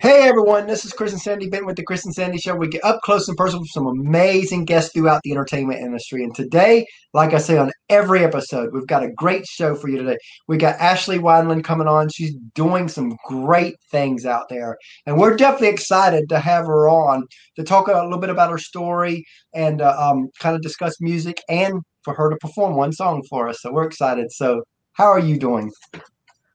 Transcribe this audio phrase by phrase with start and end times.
[0.00, 2.54] Hey everyone, this is Chris and Sandy Benton with the Chris and Sandy Show.
[2.54, 6.22] We get up close and personal with some amazing guests throughout the entertainment industry.
[6.22, 9.98] And today, like I say on every episode, we've got a great show for you
[9.98, 10.16] today.
[10.46, 12.08] We got Ashley Wineland coming on.
[12.10, 14.76] She's doing some great things out there.
[15.06, 17.24] And we're definitely excited to have her on
[17.56, 21.40] to talk a little bit about her story and uh, um, kind of discuss music
[21.48, 23.58] and for her to perform one song for us.
[23.60, 24.30] So we're excited.
[24.30, 24.62] So,
[24.92, 25.70] how are you doing?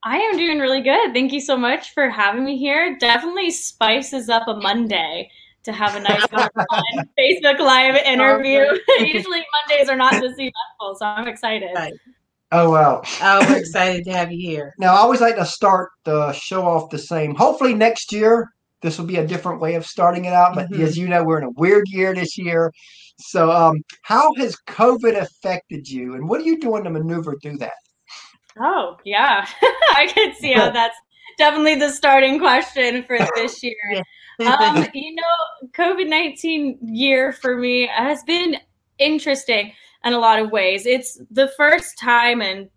[0.06, 1.14] I am doing really good.
[1.14, 2.98] Thank you so much for having me here.
[3.00, 5.30] Definitely spices up a Monday
[5.64, 8.66] to have a nice fun Facebook Live interview.
[9.00, 11.70] Usually Mondays are not this eventful, so I'm excited.
[11.74, 11.94] Right.
[12.52, 13.02] Oh wow!
[13.22, 14.76] Oh, we're excited to have you here.
[14.78, 17.34] Now, I always like to start the show off the same.
[17.34, 18.50] Hopefully, next year
[18.84, 20.54] this will be a different way of starting it out.
[20.54, 20.84] But mm-hmm.
[20.84, 22.72] as you know, we're in a weird year this year.
[23.18, 27.58] So, um, how has COVID affected you, and what are you doing to maneuver through
[27.58, 27.74] that?
[28.60, 29.48] Oh, yeah.
[29.62, 30.98] I can see how that's
[31.38, 34.04] definitely the starting question for this year.
[34.46, 38.58] um, you know, COVID 19 year for me has been
[39.00, 40.86] interesting in a lot of ways.
[40.86, 42.70] It's the first time in,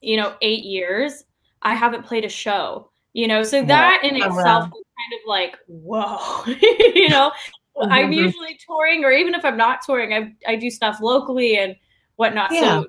[0.00, 1.24] you know, eight years
[1.62, 5.26] I haven't played a show, you know, so that in oh, itself is kind of
[5.26, 7.32] like, whoa, you know,
[7.76, 7.92] mm-hmm.
[7.92, 11.74] I'm usually touring, or even if I'm not touring, I, I do stuff locally and
[12.16, 12.52] whatnot.
[12.52, 12.60] Yeah.
[12.60, 12.86] So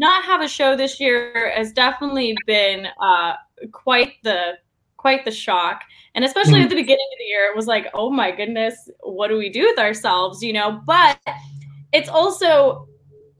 [0.00, 3.34] not have a show this year has definitely been uh,
[3.70, 4.54] quite the
[4.96, 5.82] quite the shock
[6.14, 6.64] and especially mm-hmm.
[6.64, 9.48] at the beginning of the year it was like oh my goodness what do we
[9.48, 11.18] do with ourselves you know but
[11.92, 12.86] it's also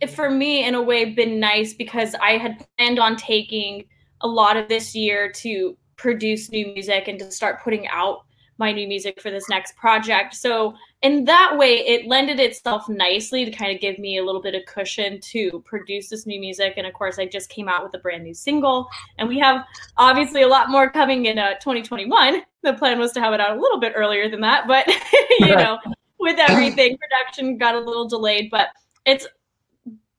[0.08, 3.84] for me in a way been nice because i had planned on taking
[4.22, 8.24] a lot of this year to produce new music and to start putting out
[8.60, 10.34] my new music for this next project.
[10.34, 14.42] So in that way, it lended itself nicely to kind of give me a little
[14.42, 16.74] bit of cushion to produce this new music.
[16.76, 18.86] And of course, I just came out with a brand new single,
[19.18, 19.64] and we have
[19.96, 22.42] obviously a lot more coming in uh, 2021.
[22.62, 24.86] The plan was to have it out a little bit earlier than that, but
[25.40, 25.78] you know,
[26.18, 28.50] with everything, production got a little delayed.
[28.50, 28.68] But
[29.06, 29.26] it's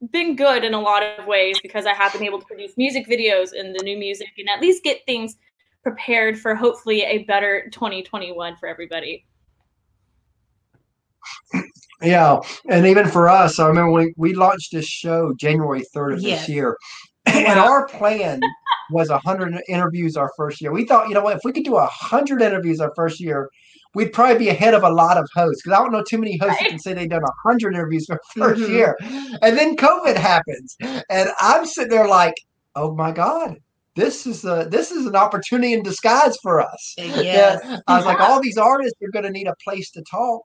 [0.10, 3.08] been good in a lot of ways because I have been able to produce music
[3.08, 5.38] videos and the new music and at least get things
[5.84, 9.26] prepared for hopefully a better 2021 for everybody.
[12.02, 16.22] Yeah, and even for us, I remember we, we launched this show January 3rd of
[16.22, 16.40] yes.
[16.42, 16.76] this year.
[17.28, 18.42] And our plan
[18.90, 20.72] was 100 interviews our first year.
[20.72, 23.48] We thought, you know what, if we could do 100 interviews our first year,
[23.94, 26.38] we'd probably be ahead of a lot of hosts because I don't know too many
[26.38, 26.64] hosts right.
[26.64, 28.74] who can say they've done 100 interviews for 1st mm-hmm.
[28.74, 28.98] year.
[29.42, 30.76] And then COVID happens.
[31.10, 32.36] And I'm sitting there like,
[32.76, 33.58] oh my God,
[33.96, 36.96] this is a this is an opportunity in disguise for us.
[36.98, 40.42] Yeah, I was like, all these artists are going to need a place to talk,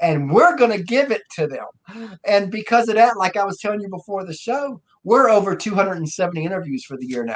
[0.00, 2.18] and we're going to give it to them.
[2.24, 6.44] And because of that, like I was telling you before the show, we're over 270
[6.44, 7.34] interviews for the year now.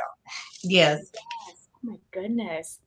[0.63, 1.01] Yes.
[1.49, 2.81] Oh my goodness.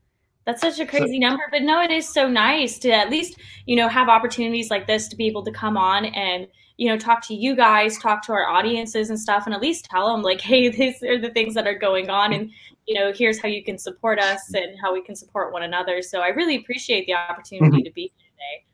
[0.45, 3.39] That's such a crazy so, number, but no, it is so nice to at least,
[3.65, 6.47] you know, have opportunities like this to be able to come on and
[6.77, 9.85] you know, talk to you guys, talk to our audiences and stuff, and at least
[9.85, 12.51] tell them like, hey, these are the things that are going on, and
[12.87, 16.01] you know, here's how you can support us and how we can support one another.
[16.01, 17.83] So I really appreciate the opportunity mm-hmm.
[17.83, 18.65] to be here today.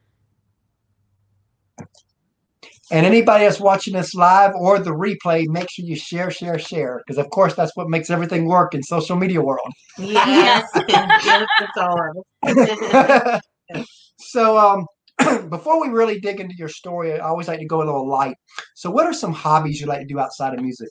[2.91, 7.01] And anybody that's watching this live or the replay, make sure you share, share, share,
[7.05, 9.71] because of course that's what makes everything work in social media world.
[9.99, 13.41] Yes, yes, it's all.
[14.19, 14.85] so, um,
[15.49, 18.35] before we really dig into your story, I always like to go a little light.
[18.75, 20.89] So, what are some hobbies you like to do outside of music?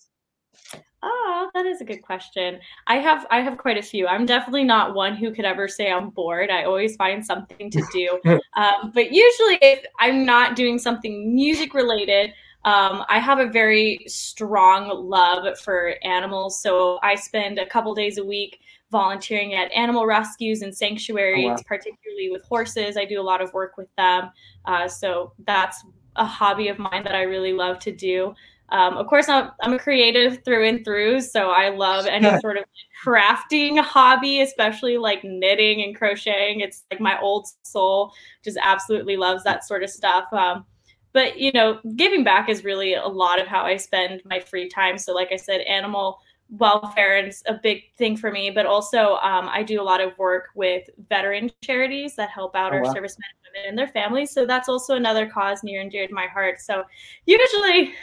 [1.03, 2.59] Oh, that is a good question.
[2.89, 4.09] I have I have quite a few.
[4.09, 6.51] I'm definitely not one who could ever say I'm bored.
[6.51, 8.21] I always find something to do.
[8.57, 12.33] um, but usually, if I'm not doing something music related,
[12.65, 16.61] um, I have a very strong love for animals.
[16.61, 18.61] So I spend a couple days a week
[18.91, 21.63] volunteering at animal rescues and sanctuaries, oh, wow.
[21.67, 22.97] particularly with horses.
[22.97, 24.31] I do a lot of work with them.
[24.65, 25.85] Uh, so that's
[26.17, 28.35] a hobby of mine that I really love to do.
[28.71, 32.59] Um, of course, I'm, I'm a creative through and through, so I love any sort
[32.59, 32.65] of
[33.05, 36.61] crafting hobby, especially like knitting and crocheting.
[36.61, 38.13] It's like my old soul
[38.45, 40.31] just absolutely loves that sort of stuff.
[40.33, 40.67] Um,
[41.13, 44.69] but you know, giving back is really a lot of how I spend my free
[44.69, 44.99] time.
[44.99, 46.19] So, like I said, animal
[46.51, 50.17] welfare is a big thing for me, but also um, I do a lot of
[50.19, 52.93] work with veteran charities that help out oh, our wow.
[52.93, 54.31] servicemen and women and their families.
[54.31, 56.61] So that's also another cause near and dear to my heart.
[56.61, 56.85] So
[57.27, 57.95] usually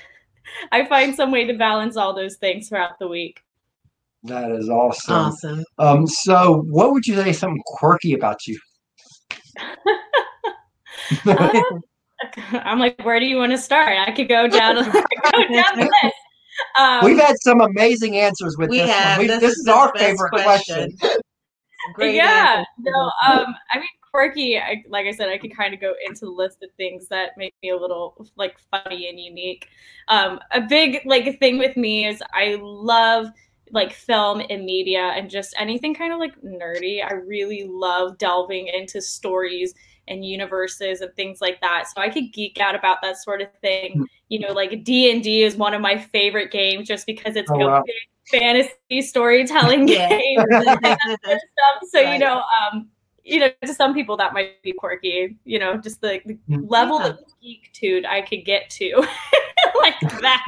[0.72, 3.42] I find some way to balance all those things throughout the week.
[4.24, 5.16] That is awesome.
[5.16, 5.66] Awesome.
[5.78, 8.60] Um, so what would you say something quirky about you?
[11.26, 11.62] uh,
[12.54, 13.98] I'm like, where do you want to start?
[13.98, 16.16] I could go down, go down the list.
[16.80, 19.18] Um, We've had some amazing answers with this have.
[19.18, 19.28] one.
[19.28, 20.96] We, this, this, is, our favorite question.
[20.98, 21.20] question.
[21.94, 22.58] Great yeah.
[22.60, 22.68] answer.
[22.80, 24.58] No, um, I mean quirky.
[24.58, 27.32] I, like I said, I could kind of go into the list of things that
[27.38, 29.68] make me a little like funny and unique.
[30.08, 33.28] Um, a big like thing with me is I love
[33.72, 37.04] like film and media and just anything kind of like nerdy.
[37.04, 39.74] I really love delving into stories
[40.08, 41.88] and universes and things like that.
[41.94, 44.06] So I could geek out about that sort of thing.
[44.30, 47.52] You know, like D and D is one of my favorite games just because it's
[47.52, 47.80] Oh, wow.
[47.80, 50.10] a big fantasy storytelling Yeah.
[50.10, 50.80] game stuff.
[51.92, 52.42] So you know,
[52.72, 52.90] um,
[53.26, 55.38] you know, to some people that might be quirky.
[55.44, 56.66] You know, just the, the Mm.
[56.70, 57.08] level Yeah.
[57.08, 59.06] of geekitude I could get to,
[59.82, 60.44] like that,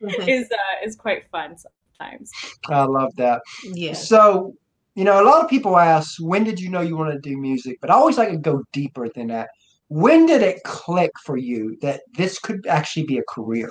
[0.26, 2.32] is uh, is quite fun sometimes.
[2.68, 3.42] I love that.
[3.74, 3.92] Yeah.
[3.92, 4.54] So,
[4.94, 7.36] you know, a lot of people ask, when did you know you want to do
[7.36, 7.76] music?
[7.80, 9.48] But I always like to go deeper than that.
[9.88, 13.70] When did it click for you that this could actually be a career?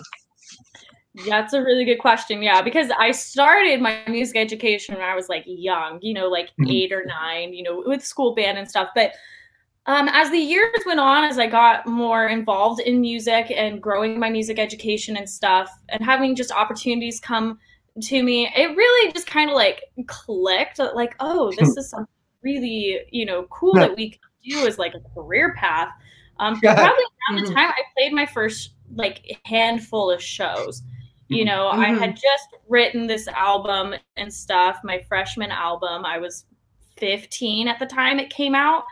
[1.27, 2.43] That's a really good question.
[2.43, 6.49] Yeah, because I started my music education when I was like young, you know, like
[6.59, 6.69] Mhm.
[6.69, 8.89] eight or nine, you know, with school band and stuff.
[8.93, 9.13] But
[9.87, 14.19] um, as the years went on, as I got more involved in music and growing
[14.19, 17.59] my music education and stuff, and having just opportunities come
[18.01, 20.79] to me, it really just kind of like clicked.
[20.79, 22.07] Like, oh, this is something
[22.41, 25.89] really, you know, cool that we can do as like a career path.
[26.39, 27.53] Um, probably around the Mhm.
[27.53, 30.81] time I played my first like handful of shows
[31.29, 31.47] you Mhm.
[31.47, 31.99] know i Mhm.
[31.99, 36.45] had just written this album and stuff my freshman album i was
[36.97, 38.83] 15 at the time it came out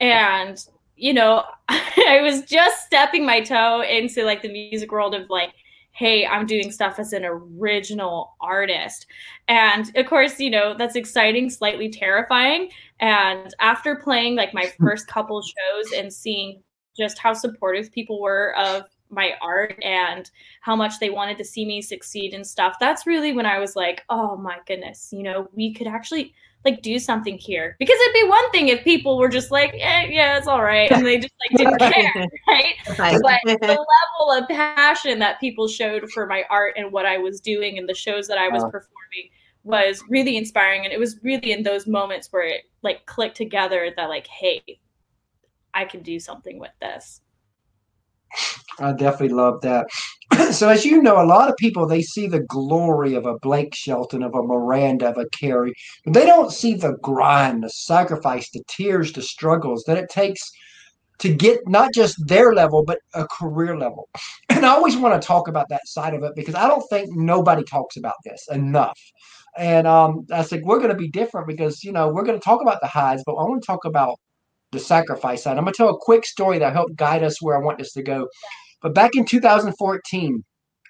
[0.00, 0.66] and
[0.96, 5.52] you know i was just stepping my toe into like the music world of like
[5.92, 9.06] hey i'm doing stuff as an original artist
[9.48, 15.06] and of course you know that's exciting slightly terrifying and after playing like my first
[15.06, 16.62] couple shows and seeing
[16.96, 20.30] just how supportive people were of my art and
[20.62, 23.76] how much they wanted to see me succeed and stuff that's really when i was
[23.76, 27.76] like oh my goodness you know we could actually like do something here.
[27.78, 30.90] Because it'd be one thing if people were just like eh, yeah it's all right
[30.90, 33.20] and they just like didn't care right?
[33.22, 33.66] But the
[34.18, 37.88] level of passion that people showed for my art and what i was doing and
[37.88, 39.30] the shows that i was performing
[39.64, 43.90] was really inspiring and it was really in those moments where it like clicked together
[43.96, 44.62] that like hey
[45.74, 47.21] i can do something with this
[48.78, 49.86] I definitely love that.
[50.52, 53.74] so, as you know, a lot of people they see the glory of a Blake
[53.74, 55.74] Shelton, of a Miranda, of a Carey,
[56.04, 60.40] but they don't see the grind, the sacrifice, the tears, the struggles that it takes
[61.18, 64.08] to get not just their level, but a career level.
[64.50, 67.08] And I always want to talk about that side of it because I don't think
[67.10, 68.96] nobody talks about this enough.
[69.58, 72.44] And um, I said we're going to be different because you know we're going to
[72.44, 74.16] talk about the highs, but I want to talk about
[74.72, 75.56] the sacrifice side.
[75.56, 77.92] I'm going to tell a quick story that helped guide us where I want this
[77.92, 78.26] to go.
[78.80, 80.42] But back in 2014,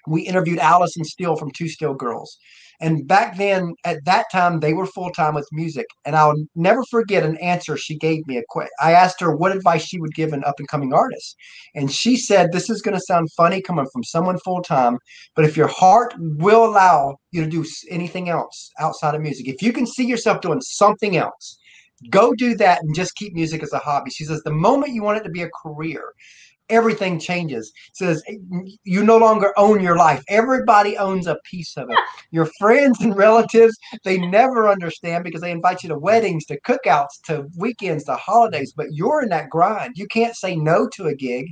[0.07, 2.37] we interviewed Allison Steele from Two Steel Girls.
[2.81, 5.85] And back then, at that time, they were full time with music.
[6.05, 8.37] And I'll never forget an answer she gave me.
[8.37, 11.35] A que- I asked her what advice she would give an up and coming artist.
[11.75, 14.97] And she said, This is going to sound funny coming from someone full time,
[15.35, 19.61] but if your heart will allow you to do anything else outside of music, if
[19.61, 21.57] you can see yourself doing something else,
[22.09, 24.11] go do that and just keep music as a hobby.
[24.11, 26.13] She says, The moment you want it to be a career,
[26.73, 27.71] everything changes.
[27.93, 28.23] Says
[28.83, 30.23] you no longer own your life.
[30.27, 31.99] Everybody owns a piece of it.
[32.31, 37.21] Your friends and relatives, they never understand because they invite you to weddings, to cookouts,
[37.25, 39.93] to weekends, to holidays, but you're in that grind.
[39.95, 41.45] You can't say no to a gig.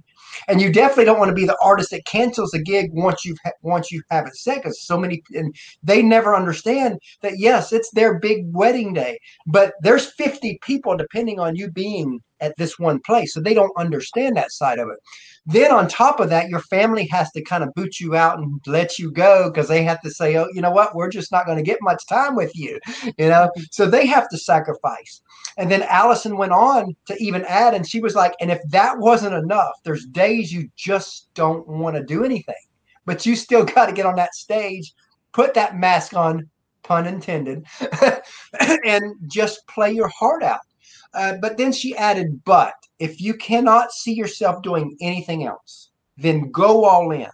[0.48, 3.38] And you definitely don't want to be the artist that cancels a gig once you've
[3.44, 7.72] ha- once you have it set because so many and they never understand that yes,
[7.72, 12.78] it's their big wedding day, but there's 50 people depending on you being at this
[12.78, 13.34] one place.
[13.34, 14.98] So they don't understand that side of it.
[15.46, 18.62] Then on top of that, your family has to kind of boot you out and
[18.68, 21.46] let you go because they have to say, oh, you know what, we're just not
[21.46, 22.80] going to get much time with you,
[23.18, 23.50] you know.
[23.72, 25.22] So they have to sacrifice.
[25.58, 28.98] And then Allison went on to even add, and she was like, and if that
[29.00, 32.56] wasn't enough, there's days you just don't want to do anything,
[33.06, 34.94] but you still got to get on that stage,
[35.34, 36.48] put that mask on,
[36.84, 37.66] pun intended,
[38.86, 40.62] and just play your heart out.
[41.14, 46.52] Uh, but then she added, but if you cannot see yourself doing anything else, then
[46.52, 47.28] go all in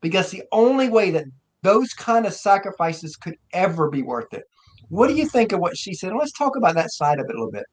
[0.00, 1.24] because the only way that
[1.62, 4.44] those kind of sacrifices could ever be worth it.
[4.88, 6.12] What do you think of what she said?
[6.12, 7.64] Let's talk about that side of it a little bit.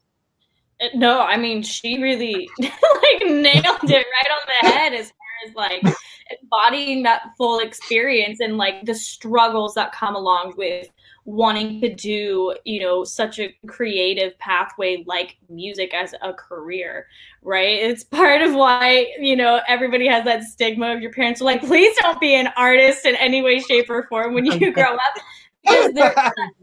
[0.81, 5.49] Uh, No, I mean she really like nailed it right on the head as far
[5.49, 5.95] as like
[6.41, 10.89] embodying that full experience and like the struggles that come along with
[11.25, 17.07] wanting to do, you know, such a creative pathway like music as a career,
[17.43, 17.79] right?
[17.79, 21.61] It's part of why, you know, everybody has that stigma of your parents are like,
[21.61, 25.23] please don't be an artist in any way, shape, or form when you grow up.
[25.63, 26.15] Because there's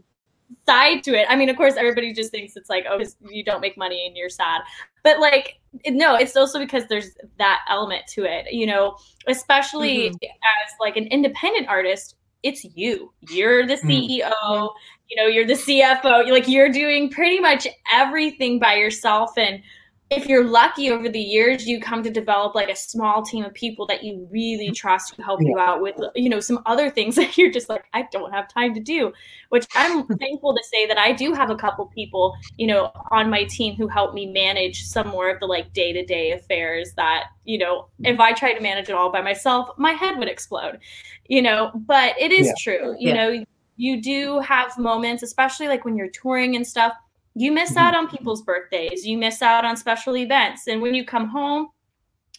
[0.69, 1.25] side to it.
[1.29, 4.15] I mean, of course, everybody just thinks it's like, oh, you don't make money and
[4.15, 4.61] you're sad.
[5.03, 8.97] But like, no, it's also because there's that element to it, you know,
[9.27, 10.23] especially mm-hmm.
[10.23, 13.11] as like an independent artist, it's you.
[13.29, 14.69] You're the CEO, mm.
[15.09, 16.25] you know, you're the CFO.
[16.25, 19.61] You're like you're doing pretty much everything by yourself and
[20.09, 23.53] if you're lucky over the years you come to develop like a small team of
[23.53, 24.73] people that you really mm-hmm.
[24.73, 25.49] trust to help yeah.
[25.49, 28.47] you out with you know some other things that you're just like i don't have
[28.47, 29.11] time to do
[29.49, 33.29] which i'm thankful to say that i do have a couple people you know on
[33.29, 37.57] my team who help me manage some more of the like day-to-day affairs that you
[37.57, 40.79] know if i tried to manage it all by myself my head would explode
[41.27, 42.53] you know but it is yeah.
[42.59, 43.13] true you yeah.
[43.13, 43.45] know
[43.77, 46.93] you do have moments especially like when you're touring and stuff
[47.35, 47.79] you miss mm-hmm.
[47.79, 49.05] out on people's birthdays.
[49.05, 50.67] You miss out on special events.
[50.67, 51.69] And when you come home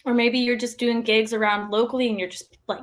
[0.05, 2.81] or maybe you're just doing gigs around locally and you're just like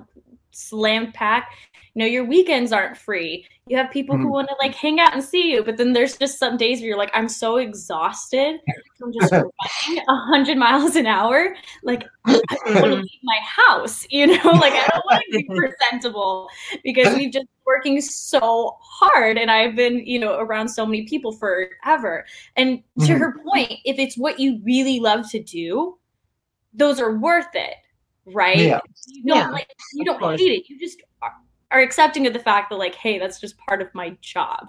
[0.52, 1.54] slammed packed
[1.94, 4.26] you know your weekends aren't free you have people mm-hmm.
[4.26, 6.80] who want to like hang out and see you but then there's just some days
[6.80, 8.60] where you're like i'm so exhausted
[9.00, 12.34] from just running 100 miles an hour like i
[12.66, 16.50] don't want to leave my house you know like i don't want to be presentable
[16.84, 21.34] because we've just working so hard and I've been, you know, around so many people
[21.34, 22.26] forever.
[22.56, 23.18] And to mm-hmm.
[23.18, 25.98] her point, if it's what you really love to do,
[26.74, 27.76] those are worth it,
[28.26, 28.58] right?
[28.58, 28.80] Yeah.
[29.08, 30.70] You don't yeah, like you don't hate it.
[30.70, 31.02] You just
[31.72, 34.68] are, accepting of the fact that like, hey, that's just part of my job.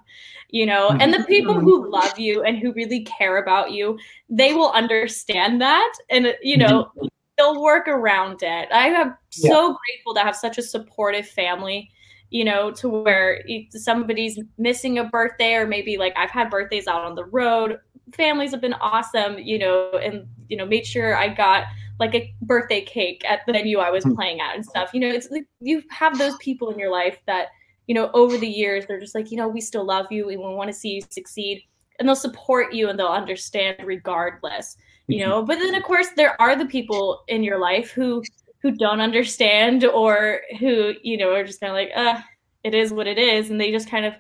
[0.50, 1.00] You know, mm-hmm.
[1.00, 1.93] and the people who mm-hmm.
[1.93, 6.85] love you and who really care about you, they will understand that and you know,
[6.85, 7.07] mm-hmm.
[7.37, 8.69] they'll work around it.
[8.73, 9.50] I am yeah.
[9.50, 11.90] so grateful to have such a supportive family
[12.30, 17.04] you know, to where somebody's missing a birthday, or maybe like I've had birthdays out
[17.04, 17.78] on the road.
[18.14, 21.64] Families have been awesome, you know, and you know, made sure I got
[21.99, 24.14] like a birthday cake at the venue I was hmm.
[24.14, 24.90] playing at and stuff.
[24.92, 27.49] You know, it's like you have those people in your life that,
[27.87, 30.40] you know, over the years they're just like, you know, we still love you and
[30.40, 31.62] we want to see you succeed.
[31.99, 34.76] And they'll support you and they'll understand regardless,
[35.08, 35.28] you mm-hmm.
[35.28, 35.42] know.
[35.42, 38.23] But then of course there are the people in your life who
[38.62, 42.20] who don't understand or who you know are just kind of like uh
[42.64, 44.14] it is what it is and they just kind of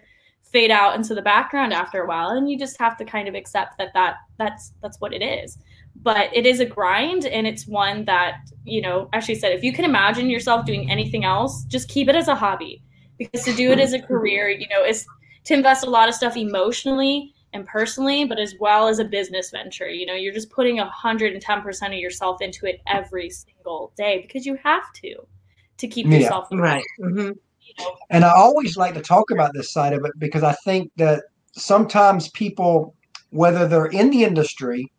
[0.52, 3.34] fade out into the background after a while and you just have to kind of
[3.34, 5.58] accept that that that's that's what it is.
[6.00, 9.72] But it is a grind and it's one that you know actually said if you
[9.72, 12.82] can imagine yourself doing anything else just keep it as a hobby.
[13.18, 15.04] Because to do it as a career you know is
[15.44, 19.50] to invest a lot of stuff emotionally and personally, but as well as a business
[19.50, 19.88] venture.
[19.88, 24.58] You know, you're just putting 110% of yourself into it every single day because you
[24.62, 25.14] have to
[25.78, 26.84] to keep yourself right.
[27.00, 27.30] Mm-hmm.
[28.10, 31.22] And I always like to talk about this side of it because I think that
[31.52, 32.94] sometimes people,
[33.30, 34.90] whether they're in the industry,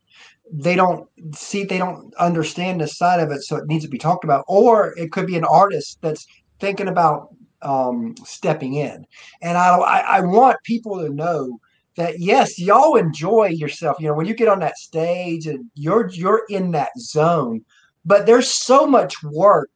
[0.51, 3.97] they don't see, they don't understand this side of it, so it needs to be
[3.97, 4.45] talked about.
[4.47, 6.25] Or it could be an artist that's
[6.59, 9.05] thinking about um, stepping in.
[9.41, 11.59] And I, I, I want people to know
[11.95, 13.97] that yes, y'all enjoy yourself.
[13.99, 17.63] You know, when you get on that stage and you're you're in that zone,
[18.05, 19.69] but there's so much work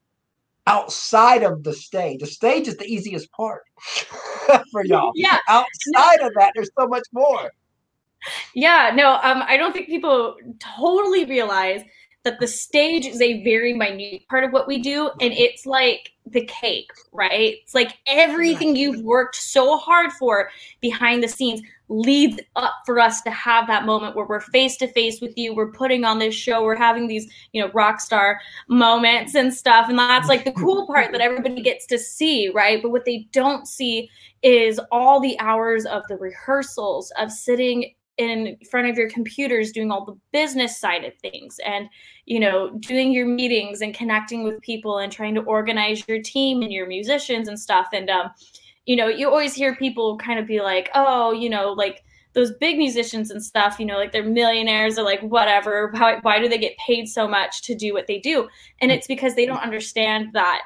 [0.67, 2.21] outside of the stage.
[2.21, 3.63] The stage is the easiest part
[4.71, 5.11] for y'all.
[5.15, 5.37] Yeah.
[5.47, 7.51] Outside of that, there's so much more.
[8.53, 11.81] Yeah, no, um, I don't think people totally realize
[12.23, 16.11] that the stage is a very minute part of what we do and it's like
[16.27, 17.55] the cake right?
[17.61, 20.49] It's like everything you've worked so hard for
[20.81, 24.87] behind the scenes leads up for us to have that moment where we're face to
[24.87, 28.39] face with you we're putting on this show we're having these you know rock star
[28.67, 32.81] moments and stuff and that's like the cool part that everybody gets to see right?
[32.81, 34.09] But what they don't see
[34.41, 39.91] is all the hours of the rehearsals of sitting in front of your computers doing
[39.91, 41.89] all the business side of things and
[42.25, 46.61] you know doing your meetings and connecting with people and trying to organize your team
[46.61, 47.87] and your musicians and stuff.
[47.93, 48.29] And um
[48.85, 52.03] you know you always hear people kind of be like oh you know like
[52.33, 55.91] those big musicians and stuff you know like they're millionaires or like whatever.
[55.95, 58.47] How, why do they get paid so much to do what they do?
[58.81, 60.61] And it's because they don't understand that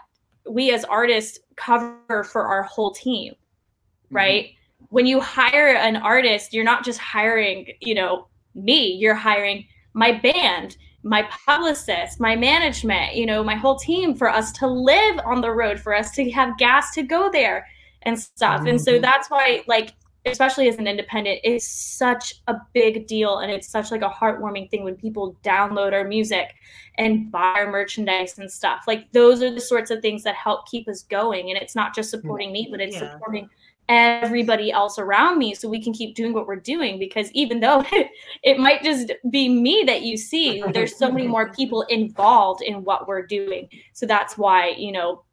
[0.49, 4.15] we as artists cover for our whole team mm-hmm.
[4.15, 4.43] right?
[4.45, 4.53] mm-hmm
[4.89, 10.11] when you hire an artist, you're not just hiring, you know, me, you're hiring my
[10.11, 15.41] band, my publicist, my management, you know, my whole team for us to live on
[15.41, 17.67] the road, for us to have gas to go there
[18.03, 18.59] and stuff.
[18.59, 18.67] Mm-hmm.
[18.67, 19.01] And so mm-hmm.
[19.01, 19.93] that's why, like,
[20.25, 24.69] especially as an independent, it's such a big deal and it's such like a heartwarming
[24.69, 26.53] thing when people download our music
[26.97, 28.83] and buy our merchandise and stuff.
[28.87, 31.49] Like those are the sorts of things that help keep us going.
[31.49, 33.11] And it's not just supporting me, but it's yeah.
[33.11, 33.49] supporting
[33.89, 37.83] everybody else around me so we can keep doing what we're doing because even though
[38.43, 42.83] it might just be me that you see there's so many more people involved in
[42.83, 45.23] what we're doing so that's why you know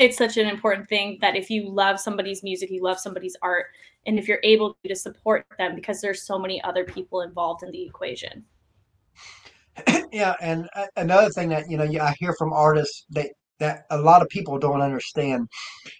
[0.00, 3.66] it's such an important thing that if you love somebody's music you love somebody's art
[4.06, 7.70] and if you're able to, support them because there's so many other people involved in
[7.72, 8.44] the equation.
[10.12, 13.98] yeah, and uh, another thing that you know I hear from artists that that a
[13.98, 15.48] lot of people don't understand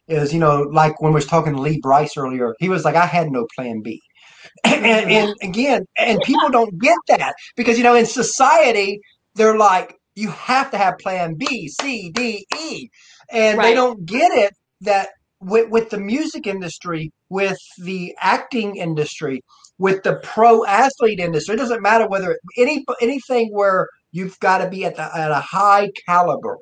[0.09, 2.97] is you know like when we was talking to Lee Brice earlier, he was like,
[2.97, 4.01] I had no plan B.
[4.65, 5.11] and, mm-hmm.
[5.11, 9.01] and again, and people don't get that because you know in society
[9.35, 12.89] they're like you have to have plan B, C, D, E,
[13.31, 13.69] and right.
[13.69, 19.43] they don't get it that with, with the music industry, with the acting industry,
[19.79, 21.55] with the pro athlete industry.
[21.55, 25.41] It doesn't matter whether any anything where you've got to be at the at a
[25.41, 26.59] high caliber.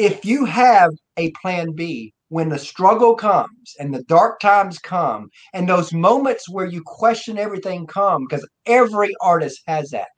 [0.00, 5.28] If you have a plan B when the struggle comes and the dark times come
[5.52, 10.08] and those moments where you question everything come because every artist has that.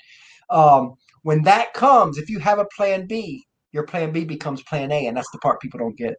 [0.50, 4.92] Um, when that comes, if you have a plan B, your plan B becomes plan
[4.92, 6.14] A, and that's the part people don't get.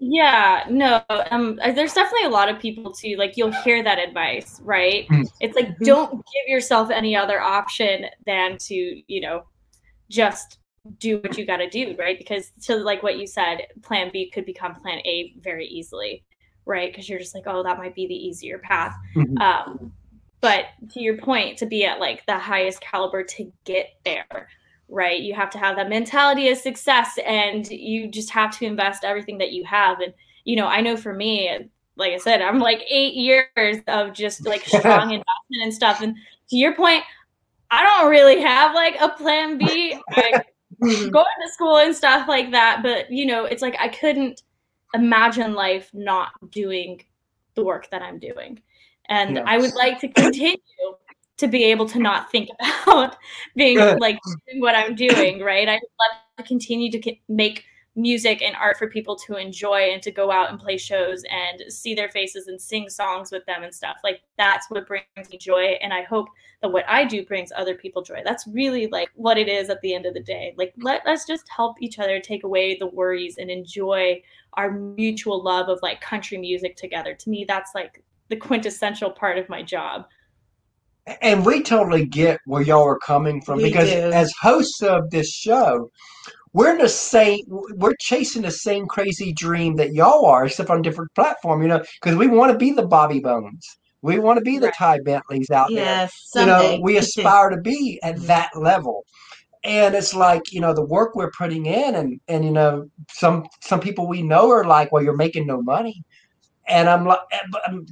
[0.00, 3.14] Yeah, no, um, uh, there's definitely a lot of people too.
[3.16, 5.06] Like you'll hear that advice, right?
[5.08, 5.22] Mm-hmm.
[5.38, 5.84] It's like mm-hmm.
[5.84, 8.74] don't give yourself any other option than to,
[9.06, 9.44] you know,
[10.08, 10.58] just
[10.98, 12.18] do what you got to do, right?
[12.18, 16.24] Because to like what you said, Plan B could become Plan A very easily,
[16.64, 16.90] right?
[16.90, 18.94] Because you're just like, oh, that might be the easier path.
[19.14, 19.38] Mm-hmm.
[19.38, 19.92] Um,
[20.40, 24.48] but to your point, to be at like the highest caliber to get there,
[24.88, 25.20] right?
[25.20, 29.38] You have to have that mentality of success and you just have to invest everything
[29.38, 30.00] that you have.
[30.00, 30.12] And,
[30.44, 31.48] you know, I know for me,
[31.96, 36.00] like I said, I'm like eight years of just like strong investment and stuff.
[36.00, 36.16] And
[36.50, 37.04] to your point,
[37.70, 39.96] I don't really have like a plan B.
[40.10, 40.42] I
[40.82, 41.08] mm-hmm.
[41.10, 42.80] going to school and stuff like that.
[42.82, 44.42] But, you know, it's like I couldn't
[44.94, 47.02] imagine life not doing
[47.54, 48.60] the work that I'm doing.
[49.06, 49.44] And yes.
[49.46, 50.58] I would like to continue
[51.38, 52.48] to be able to not think
[52.82, 53.16] about
[53.56, 55.68] being like doing what I'm doing, right?
[55.68, 60.02] I would love to continue to make music and art for people to enjoy and
[60.02, 63.62] to go out and play shows and see their faces and sing songs with them
[63.62, 63.96] and stuff.
[64.02, 66.28] Like that's what brings me joy and I hope
[66.62, 68.22] that what I do brings other people joy.
[68.24, 70.54] That's really like what it is at the end of the day.
[70.56, 74.22] Like let us just help each other take away the worries and enjoy
[74.54, 77.14] our mutual love of like country music together.
[77.14, 80.06] To me that's like the quintessential part of my job.
[81.20, 84.12] And we totally get where y'all are coming from we because do.
[84.12, 85.90] as hosts of this show,
[86.52, 90.82] we're in the same we're chasing the same crazy dream that y'all are, except on
[90.82, 93.78] different platform, you know, because we want to be the Bobby Bones.
[94.02, 96.44] We want to be the Ty Bentlis out yes, there.
[96.44, 96.72] Someday.
[96.72, 98.26] You know, we aspire to be at mm-hmm.
[98.26, 99.04] that level.
[99.64, 103.46] And it's like, you know, the work we're putting in and and you know, some
[103.60, 106.04] some people we know are like, well, you're making no money
[106.72, 107.20] and I'm like,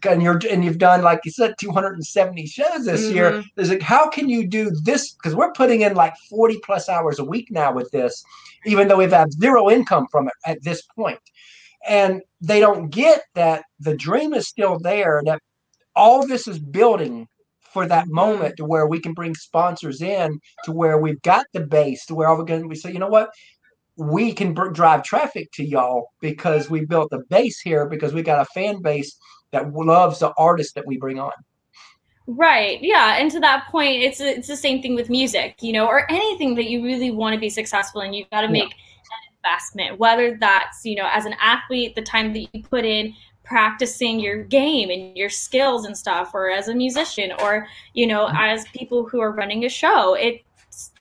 [0.09, 3.15] and you're and you've done like you said 270 shows this mm-hmm.
[3.15, 3.45] year.
[3.57, 5.13] Is like, how can you do this?
[5.13, 8.25] Because we're putting in like 40 plus hours a week now with this,
[8.65, 11.21] even though we've had zero income from it at this point.
[11.87, 15.21] And they don't get that the dream is still there.
[15.27, 15.41] That
[15.95, 17.29] all this is building
[17.61, 18.15] for that mm-hmm.
[18.15, 22.15] moment to where we can bring sponsors in to where we've got the base to
[22.15, 23.31] where all we're going to we say, you know what,
[24.01, 28.23] we can br- drive traffic to y'all because we built the base here because we
[28.23, 29.17] got a fan base
[29.53, 31.33] that loves the artists that we bring on.
[32.27, 32.81] Right.
[32.81, 33.17] Yeah.
[33.19, 36.55] And to that point, it's it's the same thing with music, you know, or anything
[36.55, 38.15] that you really want to be successful in.
[38.15, 38.77] You've got to make yeah.
[39.17, 43.15] an investment, whether that's you know, as an athlete, the time that you put in
[43.43, 48.27] practicing your game and your skills and stuff, or as a musician, or you know,
[48.27, 48.37] mm-hmm.
[48.37, 50.15] as people who are running a show.
[50.15, 50.43] It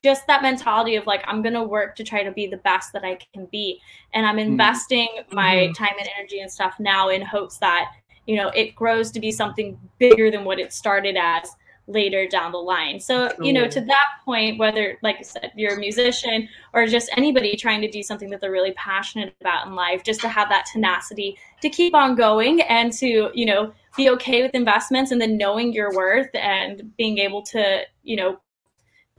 [0.04, 2.94] just that mentality of like i'm going to work to try to be the best
[2.94, 3.80] that i can be
[4.14, 4.52] and i'm mm-hmm.
[4.52, 5.36] investing mm-hmm.
[5.36, 7.92] my time and energy and stuff now in hopes that
[8.26, 11.56] you know it grows to be something bigger than what it started as
[11.88, 15.74] later down the line so you know to that point whether like i said you're
[15.74, 19.74] a musician or just anybody trying to do something that they're really passionate about in
[19.74, 24.08] life just to have that tenacity to keep on going and to you know be
[24.08, 28.40] okay with investments and then knowing your worth and being able to you know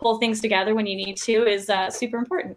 [0.01, 2.57] pull things together when you need to is uh, super important.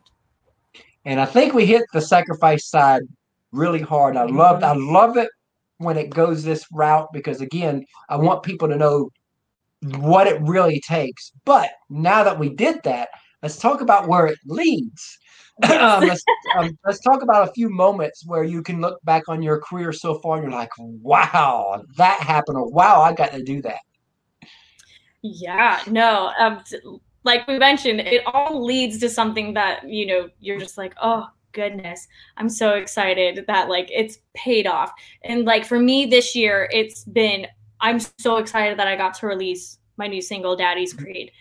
[1.06, 3.04] And I think we hit the sacrifice side
[3.52, 4.16] really hard.
[4.16, 5.30] I love I love it
[5.78, 9.10] when it goes this route because again, I want people to know
[9.82, 11.32] what it really takes.
[11.46, 13.10] But now that we did that,
[13.42, 15.20] let's talk about where it leads.
[15.70, 16.24] um, let's,
[16.56, 19.92] um, let's talk about a few moments where you can look back on your career
[19.92, 23.82] so far and you're like, wow, that happened, or wow, I got to do that.
[25.22, 26.64] Yeah, no, um,
[27.24, 31.28] like we mentioned, it all leads to something that, you know, you're just like, oh,
[31.54, 32.08] goodness
[32.38, 34.92] i'm so excited that like it's paid off.
[35.24, 37.48] And like for me this year it's been
[37.80, 41.04] i'm so excited that i got to release my new single daddy's mm-hmm.
[41.04, 41.32] creed.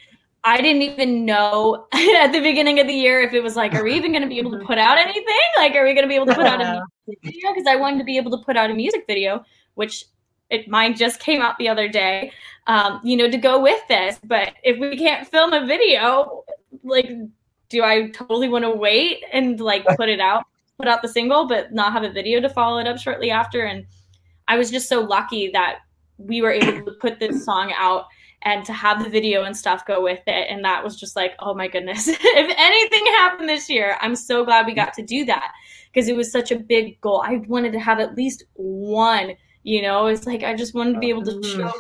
[0.45, 3.83] I didn't even know at the beginning of the year if it was like are
[3.83, 5.25] we even going to be able to put out anything?
[5.57, 7.53] Like are we going to be able to put out a music video?
[7.53, 10.05] Because i wanted to be able to put out a music video which
[10.51, 12.31] it mine just came out the other day.
[12.67, 14.21] Um, you know, to go with this.
[14.25, 16.45] But if we can't film a video,
[16.85, 17.11] like,
[17.69, 20.45] do I totally want to wait and like put it out,
[20.79, 23.65] put out the single, but not have a video to follow it up shortly after?
[23.65, 23.87] And
[24.47, 25.79] I was just so lucky that
[26.19, 28.07] we were able to put this song out
[28.43, 30.47] and to have the video and stuff go with it.
[30.51, 32.09] And that was just like, oh my goodness.
[32.09, 35.53] if anything happened this year, I'm so glad we got to do that
[35.93, 37.23] because it was such a big goal.
[37.25, 40.99] I wanted to have at least one, you know, it's like I just wanted to
[40.99, 41.57] be able to Mhm.
[41.57, 41.73] show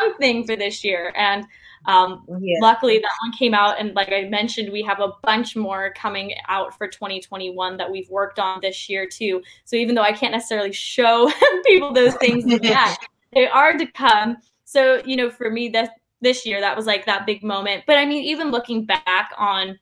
[0.00, 1.12] something for this year.
[1.16, 1.44] And
[1.86, 2.58] um, Yeah.
[2.60, 3.80] luckily that one came out.
[3.80, 8.08] And like I mentioned, we have a bunch more coming out for 2021 that we've
[8.10, 9.42] worked on this year too.
[9.64, 11.30] So even though I can't necessarily show
[11.66, 12.98] people those things yet,
[13.32, 14.36] they are to come.
[14.64, 17.84] So, you know, for me, that this year, that was like that big moment.
[17.86, 19.78] But I mean, even looking back on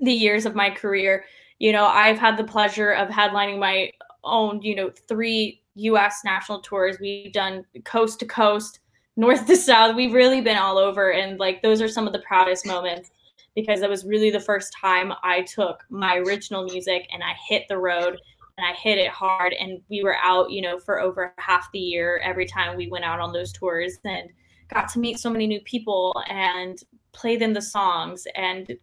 [0.00, 1.24] the years of my career,
[1.58, 3.92] you know, I've had the pleasure of headlining my
[4.24, 6.98] own, you know, three US national tours.
[7.00, 8.79] We've done coast to coast,
[9.20, 9.94] north to south.
[9.94, 11.12] We've really been all over.
[11.12, 13.10] And like, those are some of the proudest moments
[13.54, 17.66] because that was really the first time I took my original music and I hit
[17.68, 18.18] the road
[18.56, 19.52] and I hit it hard.
[19.52, 23.04] And we were out, you know, for over half the year every time we went
[23.04, 24.30] out on those tours and
[24.72, 28.76] got to meet so many new people and play them the songs and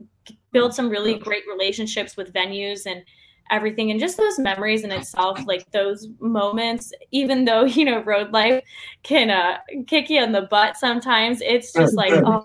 [0.51, 3.03] build some really great relationships with venues and
[3.49, 8.31] everything and just those memories in itself like those moments even though you know road
[8.31, 8.63] life
[9.03, 9.57] can uh
[9.87, 12.41] kick you in the butt sometimes it's just like oh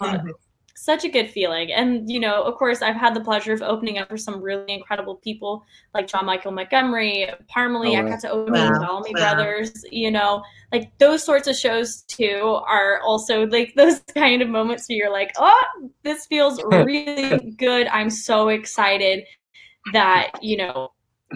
[0.82, 1.72] such a good feeling.
[1.72, 4.72] And, you know, of course, I've had the pleasure of opening up for some really
[4.72, 7.96] incredible people like John Michael Montgomery, Parmalee.
[7.96, 8.64] Oh, I got to open Wow.
[8.64, 9.34] with the Bellamy Wow.
[9.34, 14.48] Brothers, you know, like those sorts of shows too are also like those kind of
[14.48, 17.86] moments where you're like, oh, this feels really good.
[17.86, 19.24] I'm so excited
[19.92, 20.91] that, you know,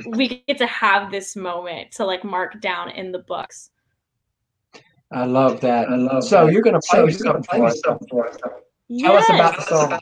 [0.09, 3.71] we get to have this moment to like mark down in the books.
[5.13, 5.89] I love that.
[5.89, 6.53] I love so that.
[6.53, 7.81] you're going to So play you're something gonna for play us.
[8.11, 8.37] for us.
[9.01, 9.69] Tell us about Yes.
[9.69, 10.01] the song.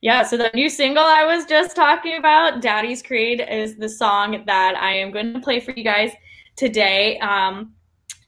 [0.00, 4.44] Yeah, so the new single I was just talking about, Daddy's Creed, is the song
[4.46, 6.12] that I am going to play for you guys
[6.54, 7.18] today.
[7.18, 7.72] Um,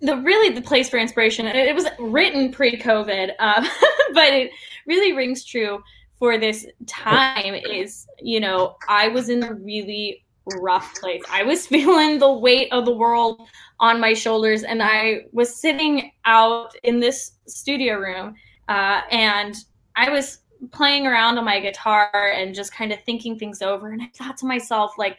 [0.01, 1.47] the really the place for inspiration.
[1.47, 3.69] It, it was written pre-COVID, um,
[4.15, 4.51] but it
[4.87, 5.81] really rings true
[6.19, 7.55] for this time.
[7.55, 10.25] Is you know I was in a really
[10.61, 11.23] rough place.
[11.31, 16.13] I was feeling the weight of the world on my shoulders, and I was sitting
[16.25, 18.35] out in this studio room,
[18.69, 19.57] uh, and
[19.97, 20.41] I was
[20.73, 24.37] playing around on my guitar and just kind of thinking things over and i thought
[24.37, 25.19] to myself like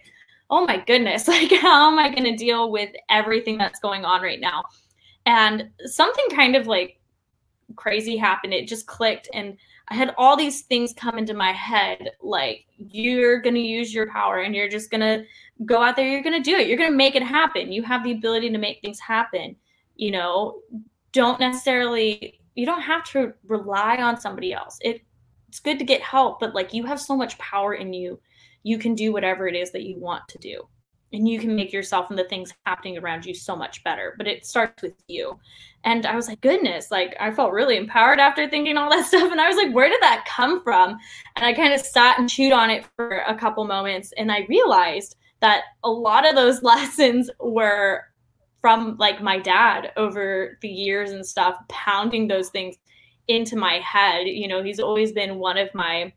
[0.50, 4.22] oh my goodness like how am i going to deal with everything that's going on
[4.22, 4.64] right now
[5.26, 7.00] and something kind of like
[7.76, 9.58] crazy happened it just clicked and
[9.92, 14.10] i had all these things come into my head like you're going to use your
[14.12, 15.24] power and you're just going to
[15.66, 17.72] go out there you're going to do it you're going to make it happen.
[17.72, 19.56] You have the ability to make things happen.
[19.96, 20.62] You know
[21.12, 24.78] don't necessarily you don't have to rely on somebody else.
[24.82, 25.02] It
[25.50, 28.22] it's good to get help, but like you have so much power in you,
[28.64, 30.68] you can do whatever it is that you want to do.
[31.14, 34.16] And you can make yourself and the things happening around you so much better.
[34.18, 35.38] But it starts with you.
[35.84, 39.32] And I was like, goodness, like I felt really empowered after thinking all that stuff.
[39.32, 40.98] And I was like, where did that come from?
[41.36, 44.14] And I kind of sat and chewed on it for a couple moments.
[44.18, 48.06] And I realized that a lot of those lessons were
[48.62, 52.76] from like my dad over the years and stuff, pounding those things
[53.28, 54.28] into my head.
[54.28, 56.14] You know, he's always been one of my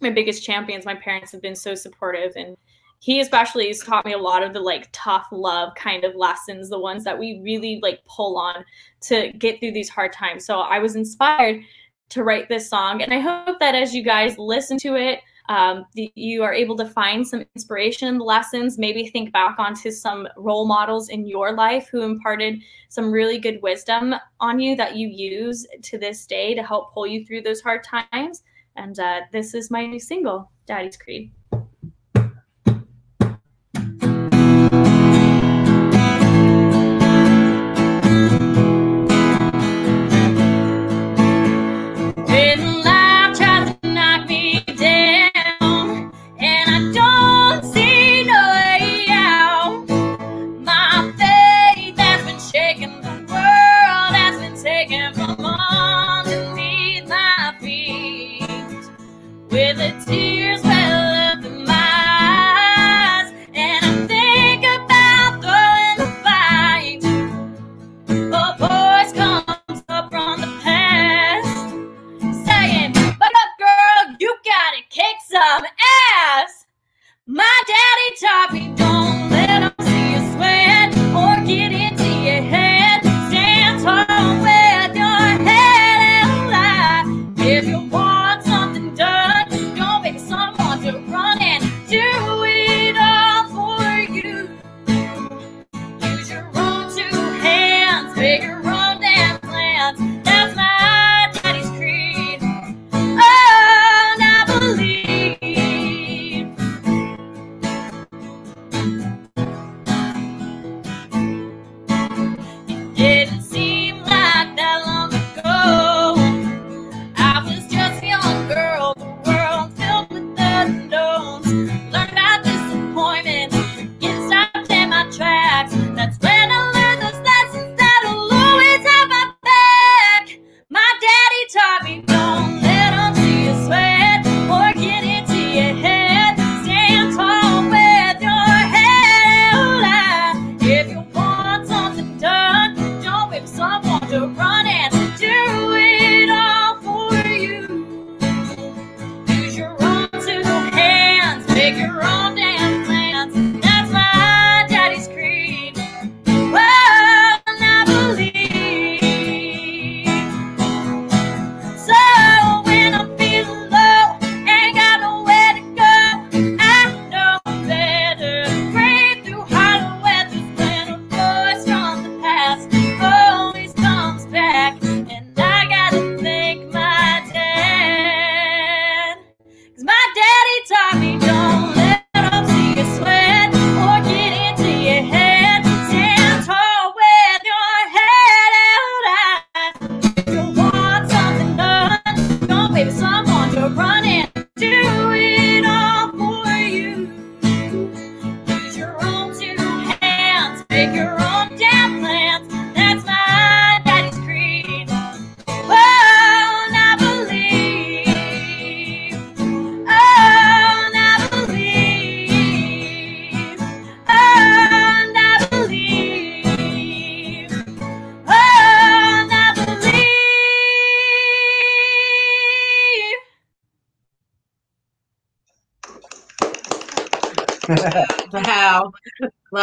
[0.00, 0.84] my biggest champions.
[0.84, 2.56] My parents have been so supportive and
[3.02, 6.70] he especially has taught me a lot of the like tough love kind of lessons,
[6.70, 8.64] the ones that we really like pull on
[9.00, 10.46] to get through these hard times.
[10.46, 11.64] So I was inspired
[12.10, 15.84] to write this song and I hope that as you guys listen to it, um,
[15.94, 19.90] the, you are able to find some inspiration in the lessons, maybe think back onto
[19.90, 24.94] some role models in your life who imparted some really good wisdom on you that
[24.94, 28.44] you use to this day to help pull you through those hard times.
[28.76, 31.32] And uh, this is my new single, Daddy's Creed.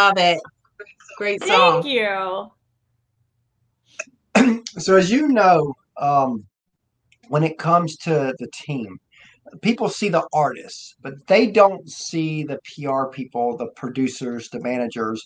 [0.10, 0.40] Love it.
[1.20, 1.84] Great song.
[1.84, 1.94] Thank
[4.36, 4.64] you.
[4.80, 6.46] so as you know, um,
[7.28, 8.98] when it comes to the team,
[9.62, 15.24] people see the artists, but they don't see the PR people, the producers, the managers.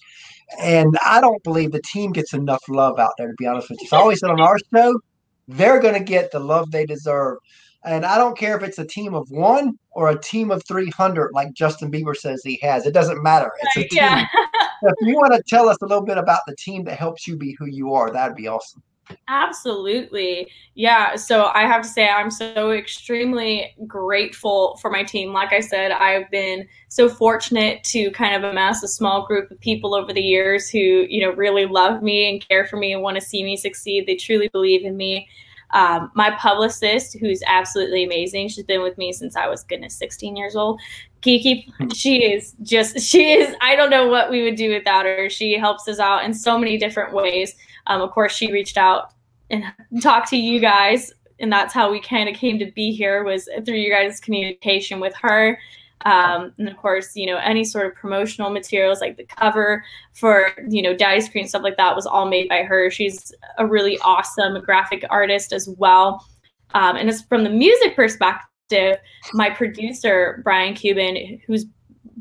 [0.59, 3.79] And I don't believe the team gets enough love out there, to be honest with
[3.81, 3.87] you.
[3.87, 4.99] So I always said on our show,
[5.47, 7.37] they're going to get the love they deserve.
[7.85, 11.31] And I don't care if it's a team of one or a team of 300,
[11.33, 12.85] like Justin Bieber says he has.
[12.85, 13.51] It doesn't matter.
[13.61, 13.97] It's a team.
[13.97, 14.25] Yeah.
[14.83, 17.37] If you want to tell us a little bit about the team that helps you
[17.37, 18.83] be who you are, that'd be awesome.
[19.27, 20.49] Absolutely.
[20.75, 21.15] Yeah.
[21.15, 25.33] So I have to say, I'm so extremely grateful for my team.
[25.33, 29.59] Like I said, I've been so fortunate to kind of amass a small group of
[29.59, 33.01] people over the years who, you know, really love me and care for me and
[33.01, 34.07] want to see me succeed.
[34.07, 35.27] They truly believe in me.
[35.73, 40.35] Um, my publicist, who's absolutely amazing, she's been with me since I was goodness 16
[40.35, 40.79] years old.
[41.21, 43.55] Kiki, she is just she is.
[43.61, 45.29] I don't know what we would do without her.
[45.29, 47.55] She helps us out in so many different ways.
[47.87, 49.13] Um, of course, she reached out
[49.49, 49.63] and
[50.01, 53.49] talked to you guys, and that's how we kind of came to be here was
[53.65, 55.57] through you guys' communication with her.
[56.03, 60.51] Um, and of course, you know, any sort of promotional materials like the cover for,
[60.67, 62.91] you know, Daddy's Creed, stuff like that was all made by her.
[62.91, 66.25] She's a really awesome graphic artist as well.
[66.73, 68.97] Um, and it's from the music perspective,
[69.33, 71.65] my producer, Brian Cuban, who's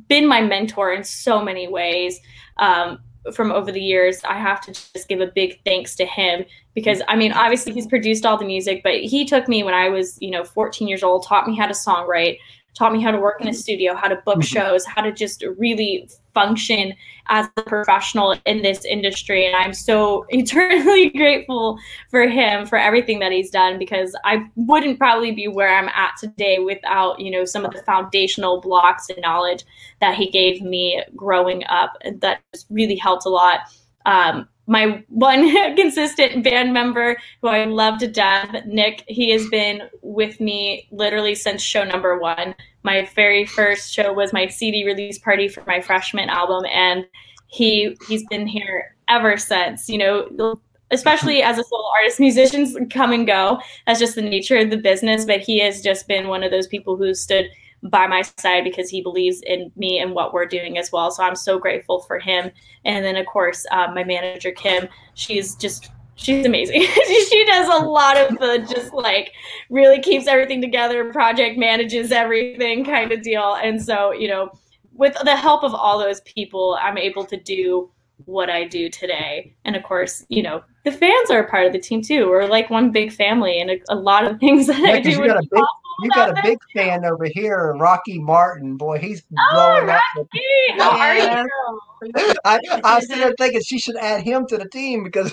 [0.09, 2.21] been my mentor in so many ways
[2.59, 2.99] um,
[3.33, 7.03] from over the years, I have to just give a big thanks to him because
[7.07, 10.19] I mean, obviously he's produced all the music, but he took me when I was,
[10.21, 12.39] you know, 14 years old, taught me how to songwrite,
[12.75, 14.45] taught me how to work in a studio, how to book Mhm.
[14.45, 16.95] shows, how to just really function
[17.29, 19.47] as a professional in this industry.
[19.47, 21.79] And I'm so eternally grateful
[22.11, 26.13] for him for everything that he's done because I wouldn't probably be where I'm at
[26.19, 29.65] today without, you know, some of the foundational blocks and knowledge
[30.01, 31.93] that he gave me growing up.
[32.21, 33.61] That just really helped a lot.
[34.07, 39.83] Um, my one consistent band member who I love to death, Nick, he has been
[40.01, 42.55] with me literally since show number one.
[42.83, 47.05] My very first show was my CD release party for my freshman album, and
[47.49, 49.91] he he's been here ever since.
[49.91, 53.61] You know, especially as a solo artist, musicians come and go.
[53.87, 55.27] That's just the nature of the business.
[55.27, 57.51] But he has just been one of those people who stood
[57.85, 61.11] by my side because he believes in me and what we're doing as well.
[61.11, 62.51] So I'm so grateful for him.
[62.85, 66.83] And then of course, um, my manager Kim, she's just she's amazing.
[67.31, 69.33] she does a lot of the just like
[69.71, 73.57] really keeps everything together, project manages everything kind of deal.
[73.63, 74.53] And so you know,
[74.95, 77.91] with the help of all those people, I'm able to do
[78.27, 79.57] what I do today.
[79.65, 82.29] And of course, you know, the fans are a part of the team too.
[82.29, 85.11] We're like one big family, and a, a lot of things that Yeah, I do.
[85.11, 85.63] you got a big-
[86.01, 88.77] You got a without big fan over here, Rocky Martin.
[88.77, 90.01] Boy, he's Oh, blowing up.
[90.17, 90.29] them.
[90.33, 92.39] Hey, How are you?
[92.45, 95.33] I, I was sitting there thinking she should add him to the team because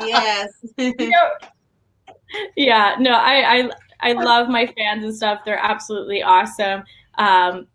[0.00, 0.48] yes.
[0.76, 1.30] You know,
[2.56, 5.40] yeah, no, I, I I love my fans and stuff.
[5.44, 6.84] They're absolutely awesome.
[7.18, 7.66] Um,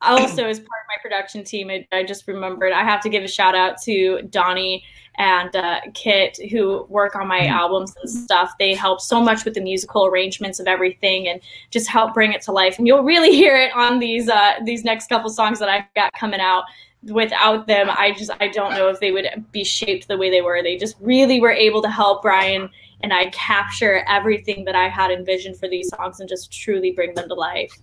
[0.00, 3.22] also, as part of my production team, I, I just remembered I have to give
[3.22, 4.84] a shout out to Donnie
[5.16, 7.50] and uh, Kit who work on my Mhm.
[7.50, 8.54] albums and stuff.
[8.58, 12.40] They help so much with the musical arrangements of everything and just help bring it
[12.42, 12.78] to life.
[12.78, 16.12] And you'll really hear it on these uh, these next couple songs that I've got
[16.14, 16.64] coming out.
[17.04, 20.40] Without them, I just I don't know if they would be shaped the way they
[20.40, 20.62] were.
[20.62, 22.70] They just really were able to help Brian
[23.02, 27.14] and I capture everything that I had envisioned for these songs and just truly bring
[27.14, 27.76] them to life.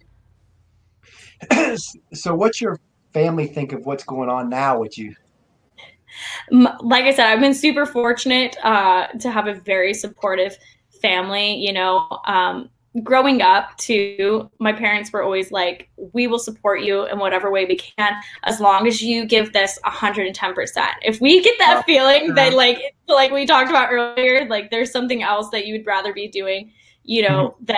[2.13, 2.79] so what's your
[3.13, 5.15] family think of what's going on now with you?
[6.51, 10.57] Like I said, I've been super fortunate uh, to have a very supportive
[11.01, 11.55] family.
[11.55, 12.69] You know, um,
[13.03, 17.65] growing up, too, my parents were always like, "We will support you in whatever way
[17.65, 21.81] we can, as long as you give this 110 percent." If we get that Oh,
[21.83, 25.85] feeling that, like, like we talked about earlier, like there's something else that you would
[25.85, 26.71] rather be doing,
[27.03, 27.77] you know, then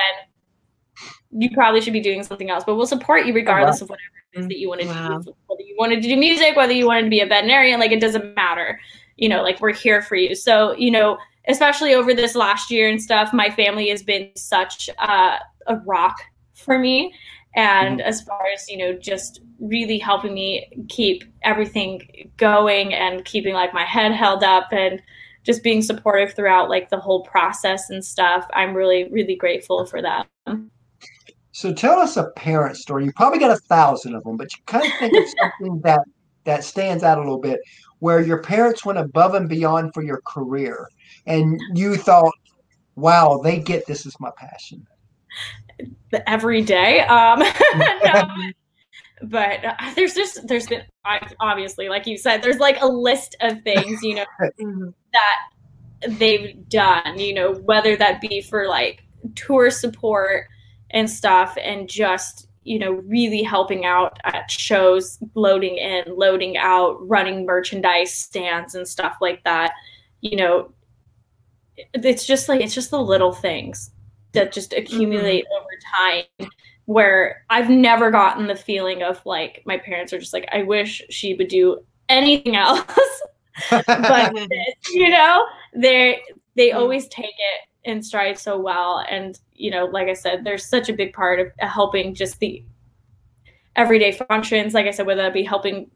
[1.32, 2.63] you probably should be doing something else.
[2.65, 5.17] But we'll support you regardless of whatever it is that you wanted Wow.
[5.20, 5.36] to do.
[5.48, 8.02] Whether you wanted to do music, whether you wanted to be a veterinarian, like it
[8.02, 8.80] doesn't matter.
[9.17, 10.36] You know, like we're here for you.
[10.36, 11.17] So, you know,
[11.48, 16.17] especially over this last year and stuff, my family has been such uh, a rock
[16.54, 17.13] for me.
[17.56, 23.54] And as far as, you know, just really helping me keep everything going and keeping
[23.54, 25.02] like my head held up and
[25.44, 30.02] just being supportive throughout like the whole process and stuff, I'm really, really grateful for
[30.02, 30.28] that.
[31.52, 33.06] So tell us a parent story.
[33.06, 36.02] You probably got a thousand of them, but you kind of think of something that
[36.44, 37.60] that stands out a little bit,
[38.00, 40.88] where your parents went above and beyond for your career,
[41.28, 42.34] and you thought,
[42.96, 44.86] "Wow, they get this is my passion."
[46.28, 47.02] every day.
[47.02, 47.40] Um,
[48.04, 48.24] no,
[49.24, 50.84] but uh, there's just there's been
[51.40, 54.26] obviously like you said there's like a list of things you know
[54.60, 54.94] Mhm.
[55.14, 59.04] that they've done you know whether that be for like
[59.36, 60.48] tour support
[60.92, 66.98] and stuff and just you know really helping out at shows loading in loading out
[67.08, 69.72] running merchandise stands and stuff like that.
[70.22, 70.74] You know
[71.94, 73.92] it's just like it's just the little things
[74.34, 75.68] that just accumulate over
[76.40, 76.50] time
[76.86, 81.02] where i've never gotten the feeling of like my parents are just like i wish
[81.10, 82.84] she would do anything else.
[83.70, 84.34] But
[84.94, 86.22] you know they
[86.56, 86.76] they Mhm.
[86.76, 89.04] always take it in stride so well.
[89.10, 92.63] And you know like i said there's such a big part of helping just the
[93.76, 95.89] everyday functions like i said whether that be helping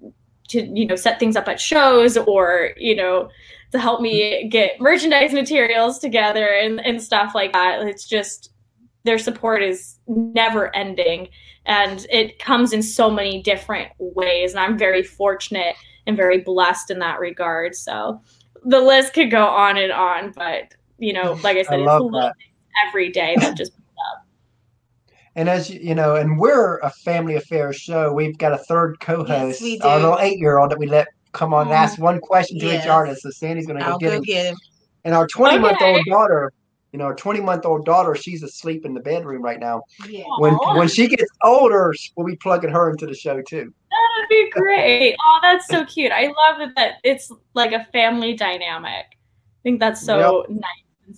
[0.47, 3.29] to you know set things up at shows or you know
[3.71, 4.49] to help me mm-hmm.
[4.49, 7.81] get merchandise materials together and, and stuff like that.
[7.81, 8.51] It's just
[9.03, 11.29] their support is never ending.
[11.65, 15.75] And it comes in so many different ways and i'm very fortunate
[16.07, 17.75] and very blessed in that regard.
[17.75, 18.21] So
[18.63, 21.85] the list could go on and on but you know like i said I it's
[21.85, 22.35] love little that.
[22.87, 24.25] every day that just up.
[25.35, 28.13] And as you, you know, and we're a family affairs show.
[28.13, 31.71] We've got a third co-host, we our little eight-year-old that we let come on and
[31.71, 31.83] mm-hmm.
[31.83, 33.21] ask one question to each artist.
[33.21, 34.23] So Sandy's going to go I'll get go him.
[34.23, 34.55] get him.
[35.03, 36.09] And our 20-month-old Okay.
[36.09, 36.51] daughter,
[36.91, 39.83] you know, our 20-month-old daughter, she's asleep in the bedroom right now.
[40.07, 40.23] Yeah.
[40.39, 40.77] When Aw.
[40.77, 43.71] when she gets older, we'll be plugging her into the show too.
[43.91, 45.15] That'd be great.
[45.27, 46.11] Oh, that's so cute.
[46.11, 49.05] I love that, that it's like a family dynamic.
[49.11, 50.63] I think that's so nice and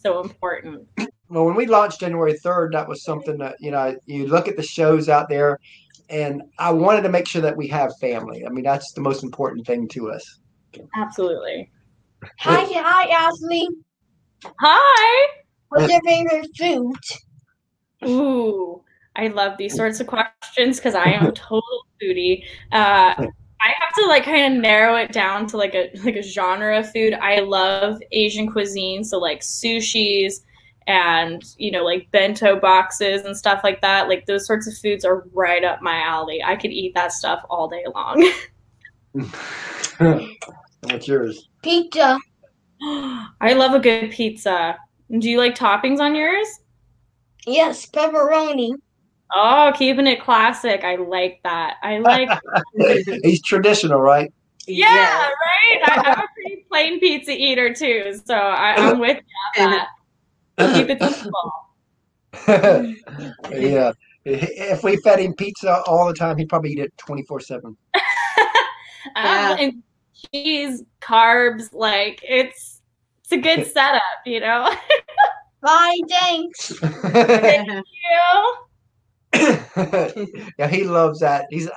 [0.01, 0.88] so important.
[1.29, 4.55] Well, when we launched January 3rd, that was something that, you know, you look at
[4.55, 5.60] the shows out there,
[6.10, 8.45] and I wanted to make sure that we have family.
[8.45, 10.39] I mean, that's the most important thing to us.
[10.95, 11.69] Absolutely.
[12.39, 13.67] Hi, hi, Ashley.
[14.62, 15.27] Hi.
[15.69, 18.10] What's your favorite food?
[18.10, 18.83] Ooh,
[19.15, 22.43] I love these sorts of questions because I am a total foodie.
[22.71, 23.27] Uh,
[23.62, 26.79] I have to like kind of narrow it down to like a like a genre
[26.79, 27.13] of food.
[27.13, 30.41] I love Asian cuisine, so like sushis
[30.85, 34.08] and you know like bento boxes and stuff like that.
[34.08, 36.43] Like those sorts of foods are right up my alley.
[36.43, 38.31] I could eat that stuff all day long.
[40.81, 41.49] What's yours?
[41.63, 42.19] Pizza.
[42.81, 44.77] I love a good pizza.
[45.10, 46.47] Do you like toppings on yours?
[47.45, 48.73] Yes, pepperoni.
[49.34, 50.84] Oh, keeping it classic.
[50.84, 51.75] I like that.
[51.84, 52.30] I like
[53.23, 54.32] He's traditional, right?
[54.67, 55.32] Yeah, Yes.
[55.42, 55.82] right.
[55.90, 59.17] I, I'm a pretty plain pizza eater too, so I, I'm with
[59.56, 59.88] you on that.
[60.75, 61.54] Keep it simple.
[63.52, 63.92] yeah.
[64.25, 67.78] If we fed him pizza all the time, he'd probably eat it 24 7.
[69.15, 69.84] Uh, and
[70.34, 72.82] cheese, carbs, like it's
[73.21, 74.69] it's a good setup, you know.
[75.62, 76.71] Bye, thanks.
[76.82, 78.67] you.
[80.60, 81.46] yeah, he loves that.
[81.50, 81.69] He's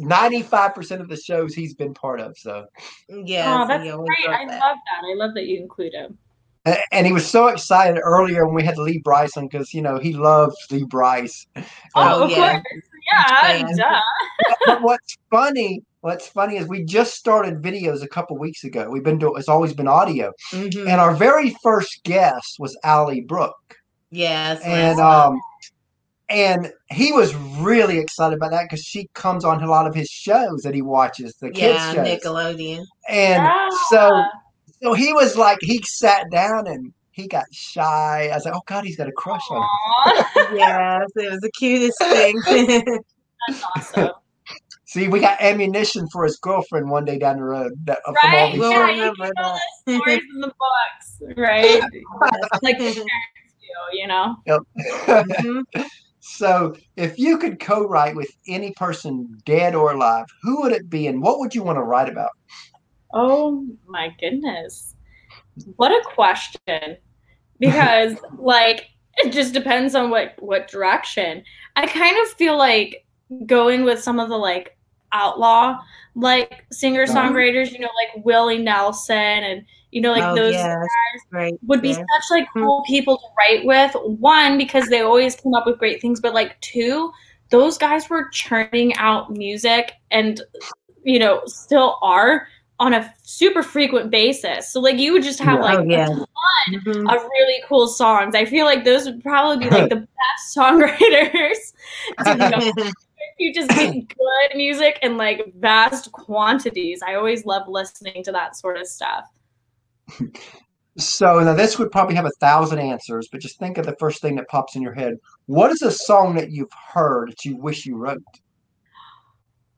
[0.00, 2.36] 95% of the shows he's been part of.
[2.36, 2.66] So,
[3.08, 4.16] yeah, oh, that's great.
[4.26, 4.60] does I that.
[4.60, 5.06] love that.
[5.10, 6.18] I love that you include him.
[6.66, 9.80] A- and he was so excited earlier when we had Lee Brice on because, you
[9.82, 11.46] know, he loves Lee Brice.
[11.94, 12.60] Oh, of yeah.
[12.60, 12.82] course.
[13.12, 14.00] Yeah, duh.
[14.66, 18.88] but what's funny, what's funny is we just started videos a couple weeks ago.
[18.90, 20.32] We've been doing, it's always been audio.
[20.50, 20.80] Mhm.
[20.88, 23.76] And our very first guest was Ally Brooke.
[24.10, 24.60] Yes.
[24.62, 25.40] and last um
[26.28, 30.08] and he was really excited about that because she comes on a lot of his
[30.08, 31.56] shows that he watches the month.
[31.56, 32.84] kids yeah, shows Nickelodeon.
[33.08, 33.48] and
[33.88, 34.24] so Yeah.
[34.82, 38.62] so he was like he sat down and he got shy i was like oh
[38.66, 40.12] god he's got a crush on her
[40.52, 42.40] yes, it was the cutest thing.
[43.48, 44.10] that's awesome.
[44.86, 48.48] see we got ammunition for his girlfriend one day down the road that, from all
[48.48, 48.52] Right?
[48.52, 49.60] these We'll Yeah, you remember all that.
[49.86, 51.80] the stories in the books, right?
[52.62, 54.36] like the parents do, you know?
[54.46, 55.62] Mhm.
[56.28, 61.06] So if you could co-write with any person dead or alive who would it be
[61.06, 62.30] and what would you want to write about
[63.12, 64.94] Oh my goodness.
[65.76, 66.96] What a question.
[67.58, 71.42] Because like it just depends on what what direction.
[71.76, 73.06] I kind of feel like
[73.46, 74.75] going with some of the like
[75.12, 75.78] outlaw
[76.16, 80.86] like singer songwriters, you know, like Willie Nelson and you know like oh, those yes.
[81.30, 81.54] Great.
[81.66, 81.98] would be yes.
[81.98, 83.94] such like cool people to write with.
[84.18, 87.12] One, because they always come up with great things, but like two,
[87.50, 90.40] those guys were churning out music and
[91.04, 92.48] you know still are
[92.78, 94.70] on a super frequent basis.
[94.70, 96.04] So like you would just have like Oh, yeah.
[96.04, 96.26] a ton
[96.84, 97.14] Mhm.
[97.14, 98.34] of really cool songs.
[98.34, 101.56] I feel like those would probably be like the best songwriters.
[102.24, 102.90] to know.
[103.38, 107.00] you just get good music in like vast quantities.
[107.06, 109.24] I always love listening to that sort of stuff.
[110.98, 114.22] So now this would probably have a thousand answers, but just think of the first
[114.22, 115.18] thing that pops in your head.
[115.46, 118.22] What is a song that you've heard that you wish you wrote?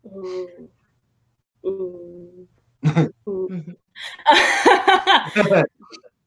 [0.06, 0.68] Ooh.
[1.66, 2.48] Ooh.
[3.28, 3.64] Ooh.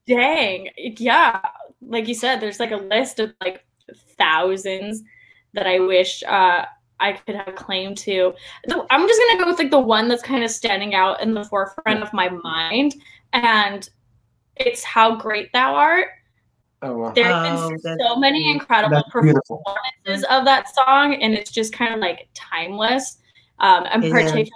[0.07, 0.69] Dang.
[0.77, 1.41] Yeah.
[1.81, 3.65] Like you said, there's like a list of like
[4.17, 5.03] thousands
[5.53, 6.65] that I wish uh,
[7.01, 8.33] I could have claimed to.
[8.65, 11.33] The- I'm just gonna go with like the one that's kind of standing out in
[11.33, 12.95] the forefront of my mind,
[13.33, 13.89] and
[14.55, 16.07] it's how great thou art.
[16.83, 17.11] Oh, wow.
[17.11, 19.63] There have Oh, been that's so many incredible That's beautiful.
[19.65, 23.17] performances of that song, and it's just kind of like timeless.
[23.59, 24.11] Um, I'm It is.
[24.13, 24.51] particularly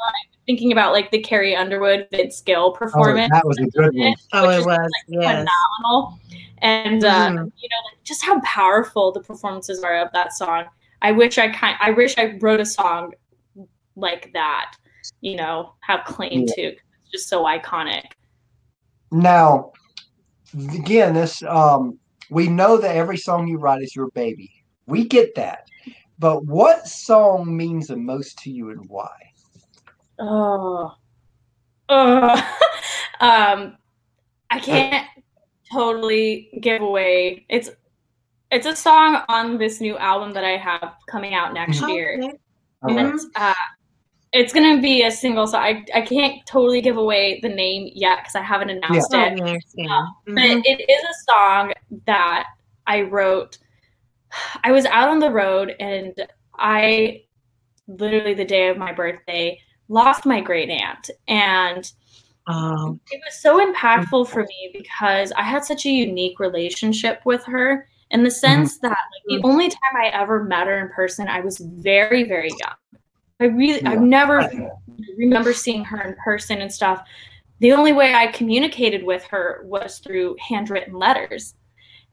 [0.47, 4.15] thinking about like the Carrie Underwood Vince Gill Oh, performance that was a good one.
[4.33, 4.91] Oh, which it is, was.
[5.07, 5.47] Yes.
[5.81, 6.19] phenomenal.
[6.59, 7.51] And uh, Mhm.
[7.57, 10.65] you know, like, just how powerful the performances are of that song.
[11.05, 11.77] I wish I kind.
[11.79, 13.13] I wish I wrote a song
[13.95, 14.75] like that.
[15.21, 16.61] You know, have claim to.
[16.61, 18.05] It's just so iconic.
[19.11, 19.71] Now,
[20.73, 21.99] again, this um,
[22.31, 24.51] we know that every song you write is your baby.
[24.87, 25.67] We get that,
[26.17, 29.15] but what song means the most to you and why?
[30.17, 30.91] Oh,
[31.89, 32.55] oh.
[33.19, 33.77] um,
[34.49, 35.05] I can't
[35.71, 37.45] totally give away.
[37.47, 37.69] It's
[38.55, 41.89] it's a song on this new album that I have coming out next Mhm.
[41.89, 42.19] year.
[42.23, 42.37] Okay.
[42.87, 42.97] Okay.
[42.99, 43.53] And uh,
[44.31, 48.19] it's gonna be a single so I, I can't totally give away the name yet
[48.19, 49.41] because I haven't announced Oh, I it.
[49.41, 50.07] understand.
[50.27, 51.73] But it is a song
[52.05, 52.45] that
[52.87, 53.57] I wrote.
[54.63, 56.13] I was out on the road and
[56.57, 57.23] I
[57.87, 61.91] literally the day of my birthday lost my great aunt and
[62.47, 67.43] Oh, it was so impactful for me because I had such a unique relationship with
[67.45, 68.35] her in the mm-hmm.
[68.35, 69.45] sense that like, the mm-hmm.
[69.45, 73.01] only time I ever met her in person, I was very, very young.
[73.39, 74.07] I really, I've Yeah.
[74.07, 74.71] never
[75.17, 77.05] remember seeing her in person and stuff.
[77.59, 81.55] The only way I communicated with her was through handwritten letters.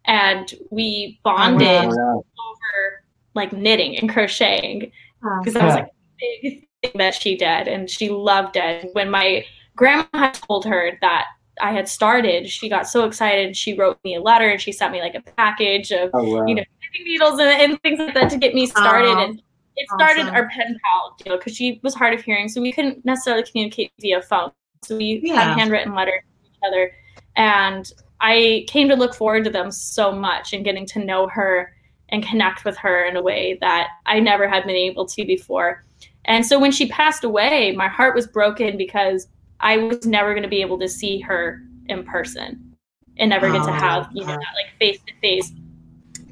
[0.04, 2.16] And we oh, bonded wow.
[2.16, 4.90] Over like knitting and crocheting
[5.24, 8.90] Oh, because that was like a big thing that she did and she loved it
[8.92, 9.44] when my
[9.76, 11.26] grandma told her that
[11.60, 14.92] i had started she got so excited she wrote me a letter and she sent
[14.92, 16.46] me like a package of Oh, wow.
[16.46, 16.64] you know
[17.04, 19.42] needles and, and things like that to get me started Aw, and
[19.76, 20.34] it started awesome.
[20.34, 23.90] our pen pal deal because she was hard of hearing so we couldn't necessarily communicate
[24.00, 24.50] via phone
[24.84, 25.42] so we Yeah.
[25.42, 26.92] had handwritten letters to each other
[27.36, 27.90] and
[28.20, 31.72] i came to look forward to them so much and getting to know her
[32.10, 35.82] and connect with her in a way that I never had been able to before.
[36.26, 39.28] And so when she passed away, my heart was broken because
[39.62, 42.76] I was never going to be able to see her in person
[43.18, 45.52] and never get to Oh, have, you know, that like face to face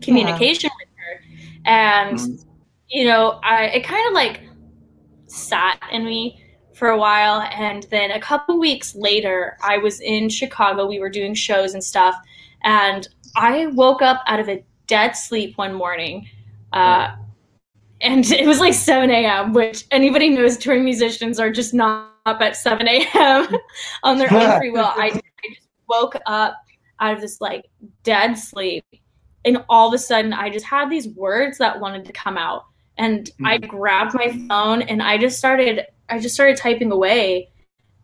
[0.00, 1.22] communication with her.
[1.64, 2.44] And, Mhm.
[2.88, 4.40] you know, I it kind of like
[5.26, 6.42] sat in me
[6.74, 11.10] for a while and then a couple weeks later I was in Chicago we were
[11.10, 12.16] doing shows and stuff
[12.64, 13.06] and
[13.36, 16.26] I woke up out of a dead sleep one morning
[16.72, 17.14] uh,
[18.00, 22.40] and it was like 7 a.m which anybody knows touring musicians are just not up
[22.40, 23.48] at 7 a.m
[24.02, 26.56] on their own free will I, I just woke up
[27.00, 27.66] out of this like
[28.02, 28.84] dead sleep
[29.44, 32.64] and all of a sudden I just had these words that wanted to come out
[32.98, 37.48] and I grabbed my phone and I just started I just started typing away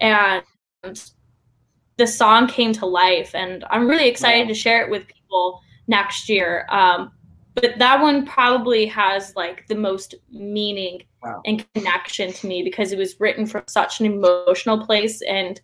[0.00, 0.42] and
[1.96, 4.48] the song came to life and I'm really excited Wow.
[4.48, 6.66] to share it with people next year.
[6.70, 7.12] Um,
[7.56, 11.40] but that one probably has like the most meaning Wow.
[11.44, 15.60] and connection to me because it was written from such an emotional place and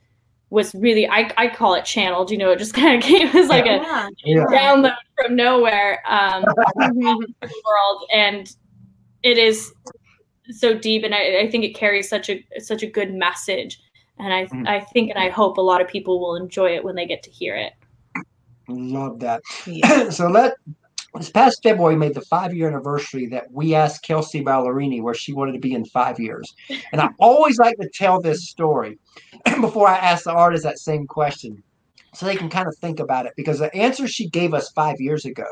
[0.51, 3.49] was really I, I call it channeled, you know, it just kind of came as
[3.49, 4.09] like a yeah.
[4.25, 4.45] Yeah.
[4.51, 6.03] download from nowhere.
[6.09, 6.45] Um,
[6.79, 7.21] Mhm.
[7.43, 8.51] the world and
[9.23, 9.73] it is
[10.51, 13.81] so deep and I, I think it carries such a such a good message
[14.19, 14.67] and I Mm.
[14.67, 17.23] I think and I hope a lot of people will enjoy it when they get
[17.25, 17.73] to hear it.
[18.69, 19.43] Love that.
[19.67, 20.09] Yeah.
[20.11, 20.55] so let
[21.15, 25.33] this past February made the five year anniversary that we asked Kelsea Ballerini where she
[25.33, 26.55] wanted to be in five years.
[26.93, 28.99] And I always like to tell this story
[29.61, 31.63] before I ask the artist that same question
[32.15, 35.01] so they can kind of think about it because the answer she gave us five
[35.01, 35.47] years ago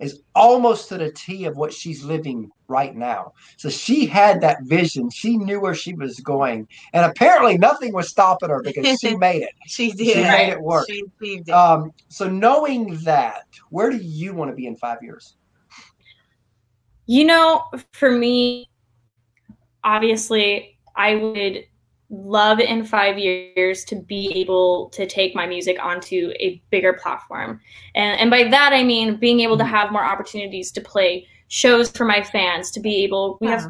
[0.00, 3.32] is almost to the T of what she's living right now.
[3.56, 5.10] So she had that vision.
[5.10, 6.66] She knew where she was going.
[6.92, 9.50] And apparently nothing was stopping her because she made it.
[9.66, 10.14] She did.
[10.14, 10.86] She made it work.
[10.88, 11.52] She achieved it.
[11.52, 15.36] Um, so knowing that, where do you want to be in five years?
[17.06, 18.70] You know, for me,
[19.84, 21.64] obviously, I would
[22.10, 27.60] love in five years to be able to take my music onto a bigger platform.
[27.94, 31.90] And, and by that, I mean being able to have more opportunities to play shows
[31.90, 33.62] for my fans, to be able, we have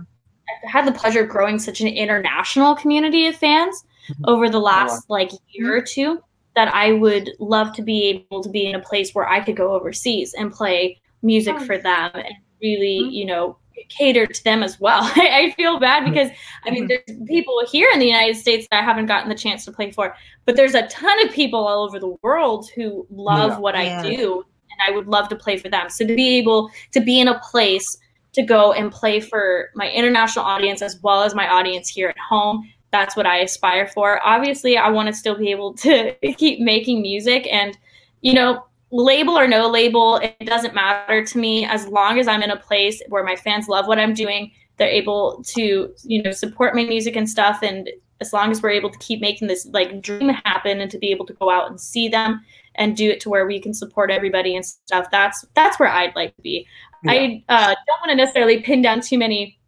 [0.64, 4.14] I've had the pleasure of growing such an international community of fans Mhm.
[4.24, 6.20] over the last like year or two
[6.57, 9.57] that I would love to be able to be in a place where I could
[9.57, 11.64] go overseas and play music Oh.
[11.64, 13.12] for them and really, Mhm.
[13.12, 13.57] you know,
[13.91, 15.03] cater to them as well.
[15.16, 16.12] I, feel bad mm-hmm.
[16.14, 16.30] because
[16.64, 17.03] I mean, mm-hmm.
[17.07, 19.91] there's people here in the United States that I haven't gotten the chance to play
[19.91, 20.14] for,
[20.47, 23.59] but there's a ton of people all over the world who love Yeah.
[23.59, 24.01] what Yeah.
[24.01, 25.91] I do, and I would love to play for them.
[25.91, 27.99] So to be able to be in a place
[28.32, 32.18] to go and play for my international audience as well as my audience here at
[32.18, 32.70] home.
[32.93, 34.24] That's what I aspire for.
[34.24, 37.76] Obviously, I want to still be able to keep making music and,
[38.20, 42.43] you know, label or no label, it doesn't matter to me as long as I'm
[42.43, 44.53] in a place where my fans love what I'm doing.
[44.76, 47.61] They're able to, you know, support my music and stuff.
[47.62, 47.88] And
[48.20, 51.11] as long as we're able to keep making this like dream happen and to be
[51.11, 52.41] able to go out and see them
[52.74, 56.14] and do it to where we can support everybody and stuff, that's that's where I'd
[56.16, 56.66] like to be.
[57.07, 59.59] I uh, don't want to necessarily pin down too many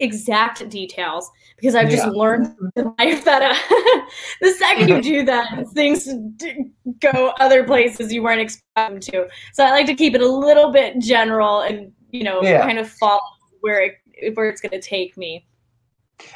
[0.00, 2.10] exact details because I've just Yeah.
[2.12, 2.54] learned
[2.98, 4.06] life that uh,
[4.40, 6.04] the second you do that, things
[6.36, 6.70] d-
[7.00, 9.28] go other places you weren't expecting to.
[9.52, 12.62] So I like to keep it a little bit general and you know Yeah.
[12.66, 13.20] kind of follow
[13.60, 13.82] where
[14.14, 15.46] it, where it's going to take me.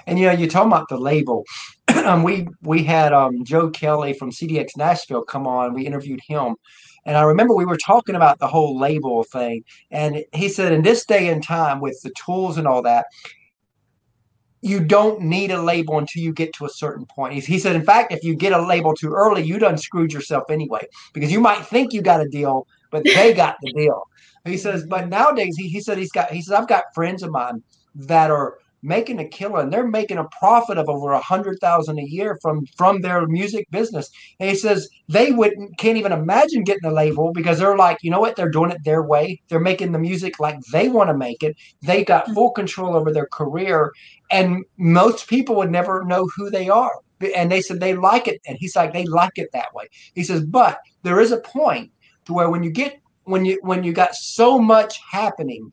[0.06, 1.44] And you know, you're talking about the label.
[2.04, 5.72] um, we we had um, Joe Kelly from CDX Nashville come on.
[5.72, 6.56] We interviewed him,
[7.06, 9.62] and I remember we were talking about the whole label thing.
[9.90, 13.06] And he said, in this day and time, with the tools and all that,
[14.60, 17.32] you don't need a label until you get to a certain point.
[17.44, 20.50] He, said, in fact, if you get a label too early, you done screwed yourself
[20.50, 24.08] anyway, because you might think you got a deal, but they got the deal.
[24.44, 26.30] He says, but nowadays, he, he said he's got.
[26.30, 27.62] He says I've got friends of mine
[27.94, 31.98] that are making a killer and they're making a profit of over a hundred thousand
[31.98, 34.10] a year from from their music business.
[34.40, 38.10] And he says they wouldn't can't even imagine getting a label because they're like you
[38.10, 38.36] know what?
[38.36, 39.40] They're doing it their way.
[39.48, 41.56] They're making the music like they want to make it.
[41.82, 42.34] They got mm-hmm.
[42.34, 43.92] full control over their career
[44.30, 46.94] and most people would never know who they are.
[47.34, 49.88] And they said they like it and he's like they like it that way.
[50.14, 51.90] He says but there is a point
[52.26, 55.72] to where when you get when you when you got so much happening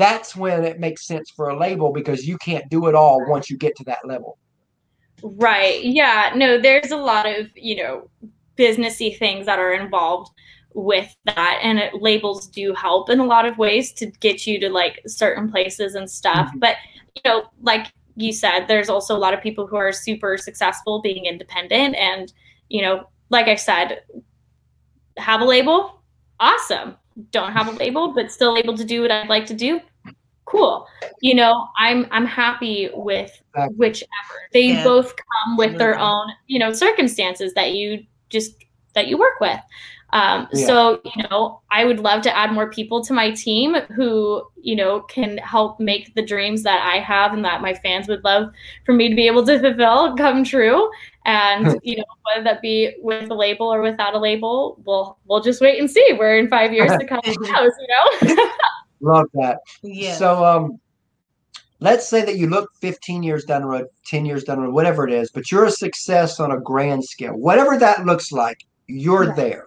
[0.00, 3.50] that's when it makes sense for a label because you can't do it all once
[3.50, 4.38] you get to that level.
[5.22, 5.84] Right.
[5.84, 6.32] Yeah.
[6.34, 8.08] No, there's a lot of, you know,
[8.56, 10.30] businessy things that are involved
[10.74, 11.60] with that.
[11.62, 15.00] And it, labels do help in a lot of ways to get you to like
[15.06, 16.50] certain places and stuff.
[16.54, 16.60] Mhm.
[16.60, 16.76] But,
[17.16, 21.00] you know, like you said, there's also a lot of people who are super successful
[21.00, 21.96] being independent.
[21.96, 22.32] And,
[22.68, 24.02] you know, like I said,
[25.16, 26.02] have a label.
[26.38, 26.96] Awesome.
[27.30, 29.80] Don't have a label, but still able to do what I'd like to do.
[30.50, 30.86] Cool.
[31.20, 33.76] You know, I'm I'm happy with Exactly.
[33.76, 34.08] whichever.
[34.52, 34.84] They Yeah.
[34.84, 36.12] both come with their Absolutely.
[36.12, 38.56] own, you know, circumstances that you just
[38.94, 39.60] that you work with.
[40.12, 40.66] Um, Yeah.
[40.66, 44.74] So, you know, I would love to add more people to my team who, you
[44.74, 48.50] know, can help make the dreams that I have and that my fans would love
[48.84, 50.90] for me to be able to fulfill come true.
[51.26, 55.40] And, you know, whether that be with a label or without a label, we'll we'll
[55.42, 57.86] just wait and see we're in five years to come who knows, you
[58.34, 58.44] know?
[59.00, 59.58] Love that.
[59.82, 60.14] Yeah.
[60.14, 60.80] So um
[61.80, 64.74] let's say that you look 15 years down the road, 10 years down the road,
[64.74, 67.32] whatever it is, but you're a success on a grand scale.
[67.32, 69.36] Whatever that looks like, you're Right.
[69.36, 69.66] there.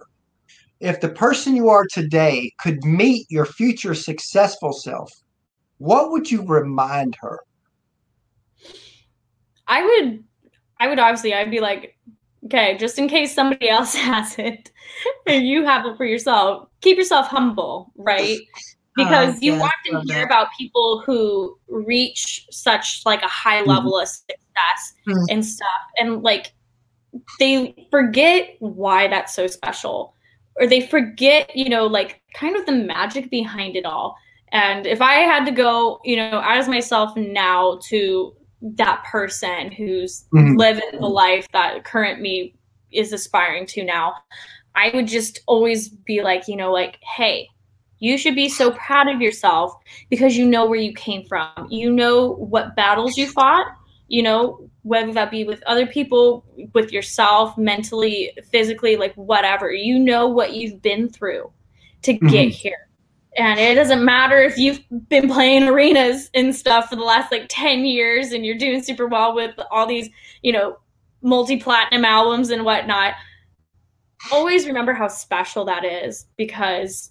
[0.80, 5.10] If the person you are today could meet your future successful self,
[5.78, 7.40] what would you remind her?
[9.66, 10.24] I would
[10.78, 11.96] I would obviously I'd be like,
[12.46, 14.70] okay, just in case somebody else has it
[15.26, 18.38] and you have it for yourself, keep yourself humble, right?
[18.96, 20.26] Because Oh, you often hear that.
[20.26, 25.26] about people who reach such like a high level of success Mhm.
[25.30, 26.52] and stuff and like
[27.38, 30.14] they forget why that's so special
[30.60, 34.16] or they forget, you know, like kind of the magic behind it all.
[34.52, 40.24] And if I had to go, you know, as myself now to that person who's
[40.32, 40.56] Mhm.
[40.56, 42.54] living the life that current me
[42.92, 44.14] is aspiring to now,
[44.76, 47.48] I would just always be like, you know, like, hey,
[47.98, 49.74] you should be so proud of yourself
[50.10, 51.68] because you know where you came from.
[51.70, 53.66] You know what battles you fought,
[54.08, 59.72] you know, whether that be with other people, with yourself, mentally, physically, like whatever.
[59.72, 61.50] You know what you've been through
[62.02, 62.50] to get Mhm.
[62.50, 62.88] here.
[63.36, 67.46] And it doesn't matter if you've been playing arenas and stuff for the last like
[67.48, 70.08] 10 years and you're doing super well with all these,
[70.42, 70.76] you know,
[71.22, 73.14] multi platinum albums and whatnot.
[74.30, 77.10] Always remember how special that is because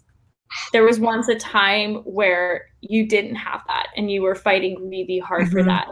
[0.72, 5.20] there was once a time where you didn't have that and you were fighting really
[5.20, 5.66] hard for Mhm.
[5.68, 5.88] that.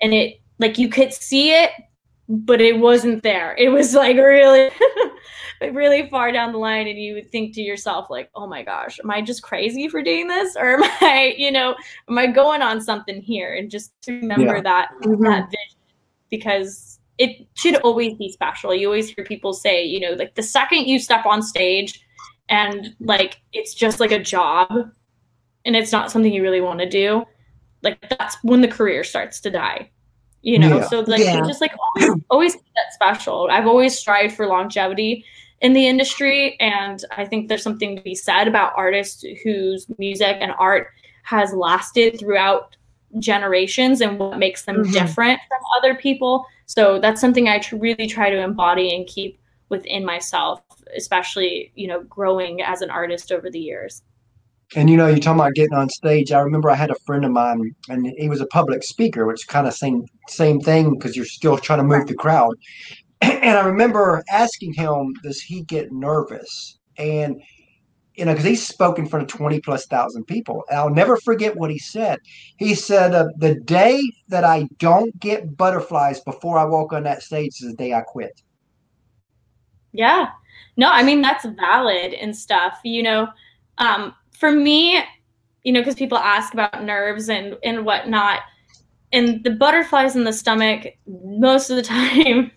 [0.00, 1.70] And it, like, you could see it,
[2.28, 3.54] but it wasn't there.
[3.56, 4.70] It was like really,
[5.72, 6.86] really far down the line.
[6.86, 10.02] And you would think to yourself, like, oh my gosh, am I just crazy for
[10.02, 10.54] doing this?
[10.56, 11.74] Or am I, you know,
[12.08, 13.54] am I going on something here?
[13.54, 14.62] And just to remember Yeah.
[14.62, 15.22] that, Mhm.
[15.24, 15.78] that vision
[16.30, 18.72] because it should always be special.
[18.74, 22.00] You always hear people say, you know, like the second you step on stage
[22.48, 24.70] and like it's just like a job
[25.64, 27.24] and it's not something you really want to do,
[27.82, 29.90] like that's when the career starts to die
[30.42, 30.86] you know Yeah.
[30.88, 31.40] so like Yeah.
[31.46, 35.24] just like always always that special i've always strived for longevity
[35.62, 40.36] in the industry and i think there's something to be said about artists whose music
[40.40, 40.88] and art
[41.24, 42.76] has lasted throughout
[43.18, 44.92] generations and what makes them Mhm.
[44.92, 49.40] different from other people so that's something i tr- really try to embody and keep
[49.70, 50.60] within myself
[50.96, 54.02] especially you know growing as an artist over the years
[54.76, 56.30] And you know, you're talking about getting on stage.
[56.30, 59.46] I remember I had a friend of mine, and he was a public speaker, which
[59.48, 62.54] kind of same same thing because you're still trying to move the crowd.
[63.22, 67.40] And I remember asking him, "Does he get nervous?" And
[68.16, 70.64] you know, because he spoke in front of twenty plus thousand people.
[70.70, 72.18] And I'll never forget what he said.
[72.58, 77.22] He said, uh, "The day that I don't get butterflies before I walk on that
[77.22, 78.42] stage is the day I quit."
[79.92, 80.30] Yeah.
[80.78, 82.78] No, I mean that's valid and stuff.
[82.84, 83.28] You know,
[83.78, 85.00] um, for me,
[85.64, 88.40] you know, because people ask about nerves and and whatnot,
[89.12, 92.50] and the butterflies in the stomach most of the time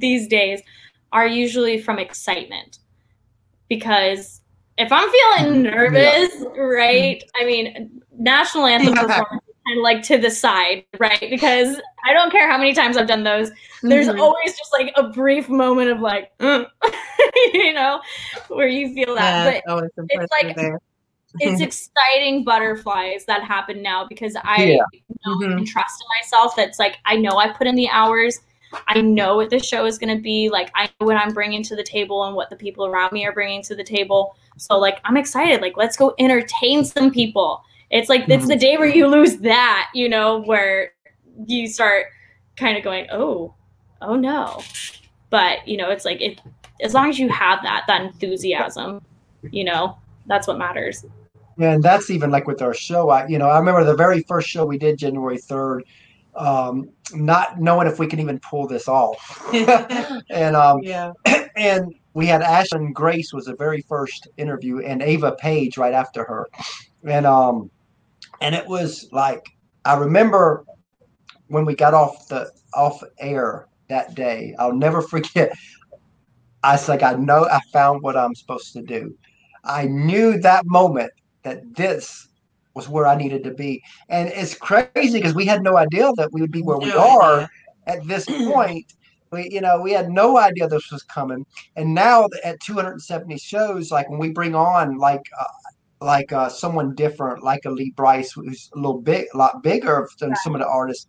[0.00, 0.60] these days
[1.12, 2.80] are usually from excitement,
[3.68, 4.42] because
[4.76, 7.22] if I'm feeling nervous, right?
[7.36, 9.02] I mean, national anthem Yeah.
[9.06, 11.20] performance kind of like to the side, right?
[11.30, 13.50] Because I don't care how many times I've done those
[13.82, 14.18] there's Mhm.
[14.18, 16.66] always just like a brief moment of like "Mm,"
[17.54, 18.00] you know
[18.48, 20.80] where you feel that Yeah, but it's like- there.
[21.40, 24.76] it's exciting butterflies that happen now because i Yeah.
[25.26, 25.58] know Mhm.
[25.58, 28.40] and trust in myself that's like i know i put in the hours
[28.88, 31.62] i know what the show is going to be like i know what i'm bringing
[31.64, 34.78] to the table and what the people around me are bringing to the table so
[34.78, 38.88] like i'm excited like let's go entertain some people it's like it's the day where
[38.88, 40.92] you lose that you know where
[41.46, 42.06] you start
[42.56, 43.54] kind of going oh
[44.02, 44.62] oh no
[45.30, 46.40] but you know it's like it
[46.82, 49.00] as long as you have that that enthusiasm
[49.50, 51.04] you know that's what matters
[51.58, 53.10] Yeah, and that's even like with our show.
[53.10, 55.84] I, you know, I remember the very first show we did January third,
[56.36, 59.52] um, not knowing if we can even pull this off,
[60.30, 61.12] and um, yeah.
[61.56, 66.22] and we had Ashlyn Grace was the very first interview, and Ava Page right after
[66.22, 66.48] her,
[67.02, 67.70] and um,
[68.40, 69.44] and it was like
[69.84, 70.64] I remember
[71.48, 74.54] when we got off the off air that day.
[74.58, 75.52] I'll never forget.
[76.62, 79.16] I was like, I know I found what I'm supposed to do.
[79.64, 82.28] I knew that moment that this
[82.74, 86.32] was where I needed to be, and it's crazy because we had no idea that
[86.32, 87.48] we would be where we are
[87.86, 88.92] at this point.
[89.30, 91.44] We, you know, we had no idea this was coming,
[91.76, 95.44] and now at 270 shows, like when we bring on like uh,
[96.00, 100.08] like uh, someone different, like a Lee Brice, who's a little big, a lot bigger
[100.20, 101.06] than some of the artists.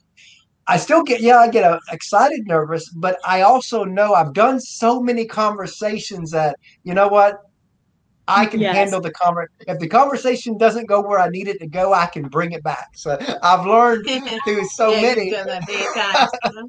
[0.67, 4.59] I still get, yeah, I get uh, excited, nervous, but I also know I've done
[4.59, 7.37] so many conversations that you know what,
[8.27, 8.75] I can Yes.
[8.75, 9.45] handle the conver.
[9.67, 12.63] If the conversation doesn't go where I need it to go, I can bring it
[12.63, 12.87] back.
[12.95, 14.05] So I've learned
[14.45, 15.25] through so Yeah, many.
[15.25, 16.31] You've done that many times.
[16.43, 16.67] huh?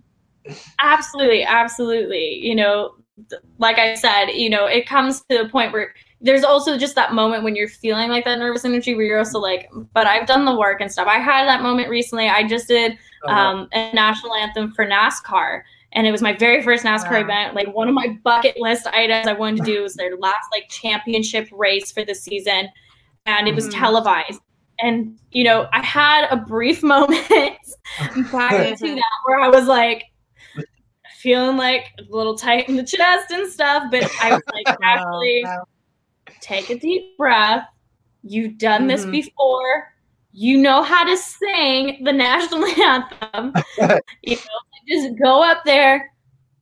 [0.80, 2.92] absolutely absolutely you know
[3.58, 7.14] like i said you know it comes to the point where there's also just that
[7.14, 10.44] moment when you're feeling like that nervous energy where you're also like but i've done
[10.44, 13.92] the work and stuff i had that moment recently i just did Uh, um, a
[13.94, 15.62] national anthem for NASCAR.
[15.92, 17.20] And it was my very first NASCAR Wow.
[17.20, 17.54] event.
[17.54, 20.68] Like one of my bucket list items I wanted to do was their last like
[20.70, 22.68] championship race for the season.
[23.26, 23.78] And it was Mhm.
[23.78, 24.40] televised.
[24.78, 27.26] And, you know, I had a brief moment
[28.30, 30.04] prior to that where I was like
[31.18, 33.84] feeling like a little tight in the chest and stuff.
[33.90, 35.64] But I was like, actually, Wow, wow.
[36.40, 37.66] Take a deep breath.
[38.22, 39.12] You've done this Mhm.
[39.12, 39.92] before.
[40.32, 43.52] You know how to sing the national anthem.
[44.22, 46.12] you know, just go up there,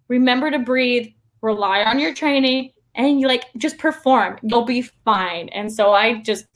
[0.09, 1.09] remember to breathe,
[1.43, 4.39] rely on your training, and you like just perform.
[4.43, 5.49] You'll be fine.
[5.51, 6.47] And so I just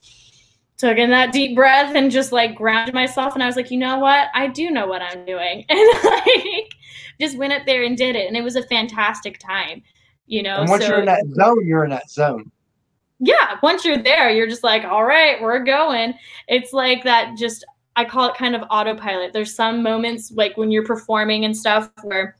[0.77, 3.79] took in that deep breath and just like grounded myself and I was like, you
[3.79, 4.29] know what?
[4.35, 5.64] I do know what I'm doing.
[5.68, 6.73] And like
[7.20, 8.27] just went up there and did it.
[8.27, 9.83] And it was a fantastic time.
[10.27, 12.51] You know, and once so you're in that zone, you're in that zone.
[13.25, 16.12] Yeah, once you're there, you're just like, all right, we're going.
[16.49, 17.64] It's like that just
[17.95, 19.33] I call it kind of autopilot.
[19.33, 22.37] There's some moments like when you're performing and stuff where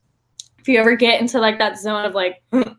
[0.59, 2.75] if you ever get into like that zone of like, am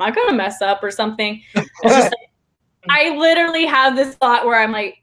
[0.00, 1.40] I gonna mess up or something?
[1.54, 2.30] It's just like,
[2.88, 4.96] I literally have this thought where I'm like,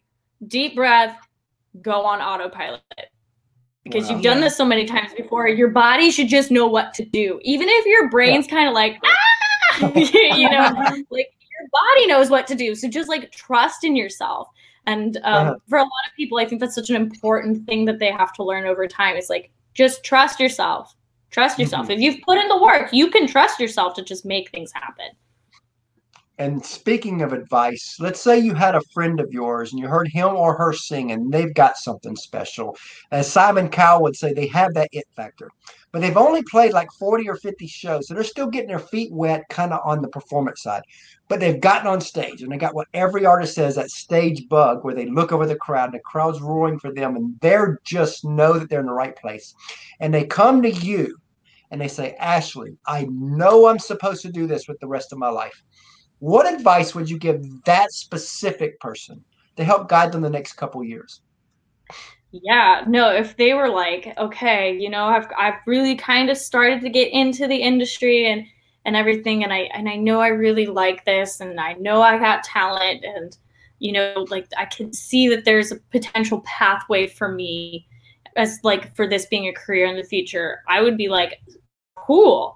[0.47, 1.18] deep breath,
[1.82, 2.82] go on autopilot.
[3.86, 4.12] Because Wow.
[4.16, 7.39] you've done this so many times before, your body should just know what to do.
[7.43, 9.91] Even if your brain's kind of like, ah!
[9.95, 11.32] you know, like
[11.62, 12.76] your body knows what to do.
[12.76, 14.47] So just like trust in yourself.
[14.88, 15.55] And um, Uh-huh.
[15.70, 18.34] for a lot of people, I think that's such an important thing that they have
[18.34, 19.16] to learn over time.
[19.16, 20.95] It's like just trust yourself.
[21.30, 21.89] Trust yourself.
[21.89, 25.05] If you've put in the work, you can trust yourself to just make things happen.
[26.39, 30.07] And speaking of advice, let's say you had a friend of yours and you heard
[30.07, 32.76] him or her sing and they've got something special.
[33.12, 35.49] As Simon Cowell would say, they have that it factor.
[35.92, 38.08] But they've only played like 40 or 50 shows.
[38.08, 40.84] So they're still getting their feet wet kind of on the performance side.
[41.28, 44.84] But they've gotten on stage and they got what every artist says that stage bug
[44.84, 48.24] where they look over the crowd and the crowd's roaring for them and they're just
[48.24, 49.54] know that they're in the right place.
[50.00, 51.18] And they come to you
[51.72, 55.20] and they say, Ashley, I know I'm supposed to do this with the rest of
[55.20, 55.64] my life
[56.22, 59.24] what advice would you give that specific person
[59.56, 61.22] to help guide them the next couple years?
[62.32, 66.82] Yeah, no, if they were like, okay, you know, I've I've really kind of started
[66.82, 68.45] to get into the industry and
[68.86, 72.17] and everything and I and I know I really like this and I know I
[72.17, 73.38] got talent and
[73.79, 77.88] you know, like I can see that there's a potential pathway for me
[78.38, 80.59] as like for this being a career in the future.
[80.69, 81.41] I would be like,
[81.95, 82.55] cool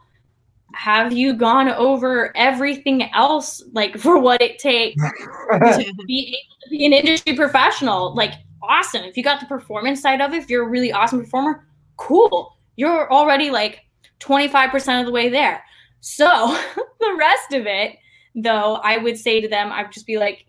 [0.76, 6.70] have you gone over everything else like for what it takes to be able to
[6.70, 8.34] be an industry professional like
[8.70, 9.04] awesome.
[9.04, 11.66] If you got the performance side of it if you're a really awesome performer
[11.98, 12.58] cool.
[12.76, 13.82] You're already like
[14.20, 15.64] 25% of the way there.
[16.02, 16.26] So
[17.00, 17.98] the rest of it
[18.38, 20.46] though i would say to them i'd just be like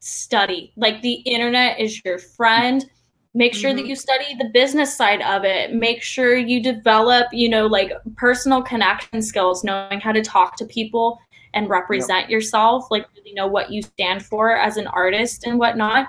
[0.00, 0.72] study.
[0.76, 2.88] Like the internet is your friend.
[3.34, 3.78] Make sure mm-hmm.
[3.78, 5.74] that you study the business side of it.
[5.74, 10.64] Make sure you develop you know like personal connection skills knowing how to talk to
[10.64, 11.18] people
[11.54, 12.30] and represent yep.
[12.30, 16.06] yourself like really know what you stand for as an artist and whatnot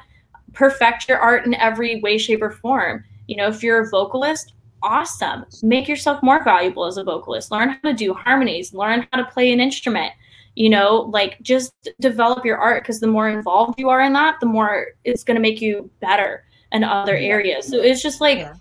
[0.60, 3.04] perfect your art in every way shape or form.
[3.28, 5.46] You know if you're a vocalist awesome.
[5.62, 7.52] Make yourself more valuable as a vocalist.
[7.52, 8.74] Learn how to do harmonies.
[8.74, 10.14] Learn how to play an instrument.
[10.56, 14.40] You know like just develop your art because the more involved you are in that
[14.42, 16.44] the more it's going to make you better
[16.74, 17.68] in other areas.
[17.68, 18.54] So it's just like yeah.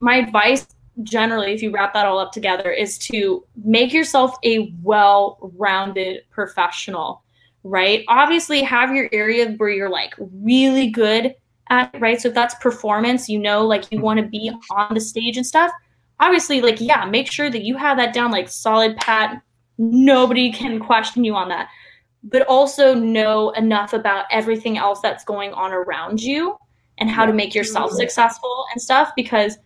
[0.00, 0.66] my advice
[1.02, 6.24] generally, if you wrap that all up together, is to make yourself a well rounded
[6.30, 7.22] professional,
[7.68, 8.04] right?
[8.08, 11.34] Obviously, have your area where you're like really good
[11.70, 12.20] at right?
[12.20, 15.46] So if that's performance, you know, like you want to be on the stage and
[15.46, 15.70] stuff.
[16.20, 19.40] Obviously, like, yeah, make sure that you have that down like solid pat.
[19.76, 21.68] Nobody can question you on that.
[22.24, 26.56] But also know enough about everything else that's going on around you
[26.98, 29.58] and how to make yourself successful and stuff because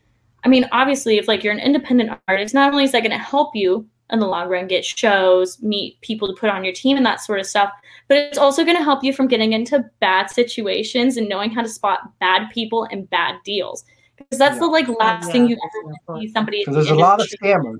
[0.44, 3.18] i mean obviously if like you're an independent artist not only is that going to
[3.18, 6.96] help you in the long run get shows meet people to put on your team
[6.96, 7.72] and that sort of stuff.
[8.08, 11.62] But it's also going to help you from getting into bad situations and knowing how
[11.62, 13.84] to spot bad people and bad deals.
[14.16, 14.60] Because that's yeah.
[14.60, 17.26] the like last yeah, thing you ever want to see somebody there's a lot of
[17.28, 17.78] scammers.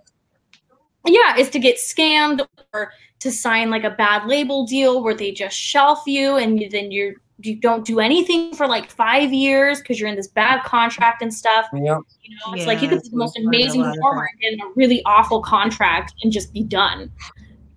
[1.07, 5.33] Yeah is to get scammed or to sign like a bad label deal where they
[5.33, 7.14] just shelf you and then you're
[7.45, 11.32] you don't do anything for like five years because you're in this bad contract and
[11.32, 11.66] stuff.
[11.72, 11.82] Yep.
[11.82, 14.61] You know, it's yeah, like you could be the most amazing performer and get in
[14.61, 17.11] a really awful contract and just be done.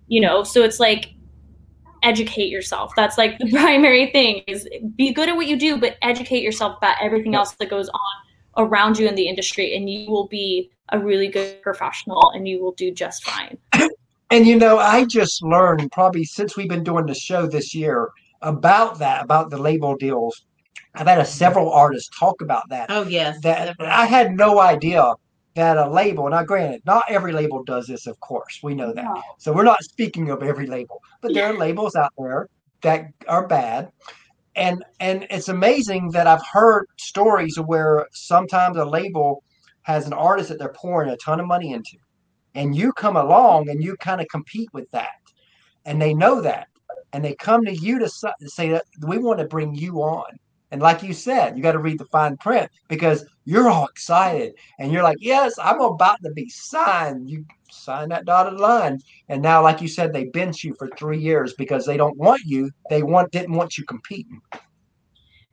[0.08, 1.14] You know, so it's like
[2.02, 2.92] educate yourself.
[2.96, 6.78] That's like the primary thing is be good at what you do, but educate yourself
[6.78, 10.70] about everything else that goes on around you in the industry and you will be
[10.90, 13.58] a really good professional and you will do just fine.
[14.28, 18.10] And you know, I just learned probably since we've been doing the show this year
[18.46, 20.46] about that, about the label deals.
[20.94, 22.86] I've had a, several artists talk about that.
[22.90, 25.14] Oh yes, that I had no idea
[25.54, 26.28] that a label.
[26.28, 29.04] Now, granted, not every label does this, of course, we know that.
[29.04, 29.22] No.
[29.38, 32.48] So we're not speaking of every label, but there are labels out there
[32.82, 33.90] that are bad.
[34.54, 39.42] And and it's amazing that I've heard stories where sometimes a label
[39.82, 41.98] has an artist that they're pouring a ton of money into,
[42.54, 45.20] and you come along and you kind of compete with that,
[45.84, 46.68] and they know that,
[47.16, 50.26] and they come to you to say that we want to bring you on.
[50.70, 54.52] And like you said, you got to read the fine print because you're all excited
[54.78, 57.30] and you're like, yes, I'm about to be signed.
[57.30, 58.98] You sign that dotted line.
[59.30, 62.42] And now, like you said, they bench you for three years because they don't want
[62.44, 62.70] you.
[62.90, 64.42] They want didn't want you competing.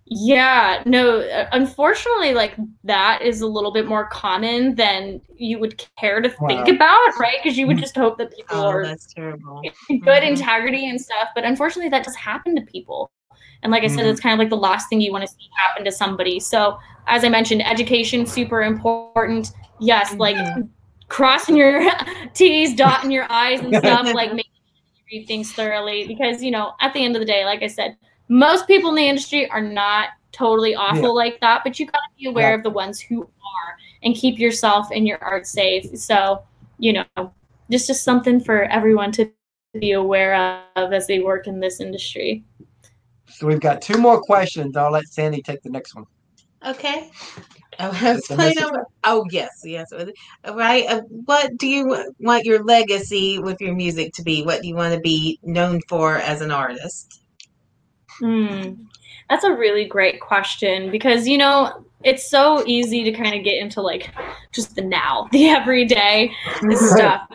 [0.06, 5.84] Yeah, no, uh, unfortunately, like that is a little bit more common than you would
[5.97, 7.38] care to think about, right?
[7.41, 9.62] Because you would just hope that people oh, are that's terrible.
[9.62, 10.28] good mm-hmm.
[10.28, 11.30] integrity and stuff.
[11.34, 13.12] But unfortunately, that does happen to people.
[13.64, 14.10] And like I said, mm-hmm.
[14.10, 16.39] it's kind of like the last thing you want to see happen to somebody.
[16.39, 16.78] So,
[17.08, 19.51] as I mentioned, education super important.
[19.80, 20.20] Yes, mm-hmm.
[20.20, 20.66] like
[21.08, 21.89] crossing your
[22.34, 26.06] T's, dotting your I's and stuff, like making sure you read things thoroughly.
[26.08, 27.95] Because, you know, at the end of the day, like I said,
[28.34, 31.10] most people in the industry are not totally awful yeah.
[31.10, 32.56] like that, but you got to be aware yeah.
[32.56, 35.96] of the ones who are and keep yourself and your art safe.
[35.98, 36.42] So,
[36.80, 37.32] you know,
[37.70, 39.32] just just something for everyone to
[39.80, 42.44] be aware of as they work in this industry.
[43.28, 44.76] So we've got two more questions.
[44.76, 46.06] I'll let Sandy take the next one.
[46.66, 47.12] Okay.
[47.80, 48.64] Oh, I was It's a playing message.
[48.64, 49.92] over- oh yes, yes.
[50.48, 50.86] Right.
[50.88, 54.44] Uh, what do you want your legacy with your music to be?
[54.44, 57.23] What do you want to be known for as an artist?
[58.20, 58.74] Hmm.
[59.30, 63.61] That's a really great question because you know it's so easy to kind of get
[63.61, 64.14] into like
[64.51, 66.32] just the now, the everyday
[66.72, 67.28] stuff.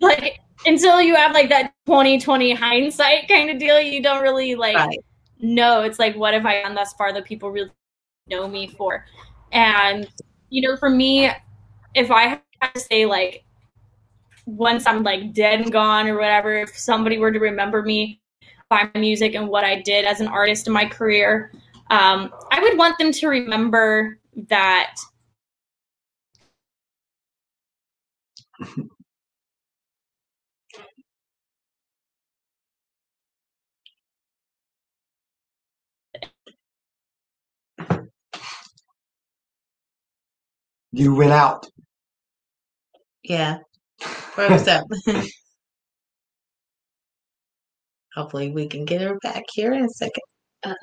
[0.00, 4.76] Like until you have like that 2020 hindsight kind of deal, you don't really like
[4.76, 5.04] Right.
[5.40, 5.82] know.
[5.82, 7.70] It's like what have I done thus far that people really
[8.28, 9.04] know me for?
[9.52, 10.08] And
[10.50, 11.30] you know, for me,
[11.94, 13.44] if I had to say like
[14.46, 18.20] once I'm like dead and gone or whatever, if somebody were to remember me
[18.68, 21.52] by my music and what I did as an artist in my career,
[21.90, 24.94] um, I would want them to remember that
[40.92, 41.66] You went out.
[43.22, 43.58] Yeah.
[44.00, 44.86] Froze up.
[48.16, 50.22] Hopefully we can get her back here in a second.
[50.64, 50.74] um,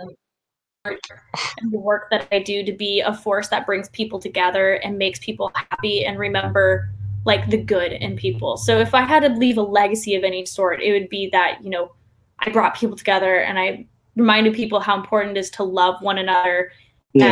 [0.86, 4.98] and the work that I do to be a force that brings people together and
[4.98, 6.90] makes people happy and remember
[7.26, 8.58] like the good in people.
[8.58, 11.64] So if I had to leave a legacy of any sort, it would be that,
[11.64, 11.94] you know,
[12.40, 16.18] I brought people together and I reminded people how important it is to love one
[16.18, 16.72] another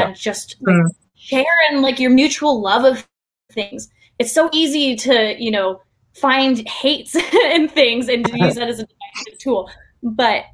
[0.06, 0.90] and just like, Mm.
[1.16, 3.06] share and like your mutual love of
[3.52, 3.90] things.
[4.18, 5.82] It's so easy to, you know,
[6.16, 9.70] find hates and things and to use that as a divisive tool.
[10.04, 10.46] But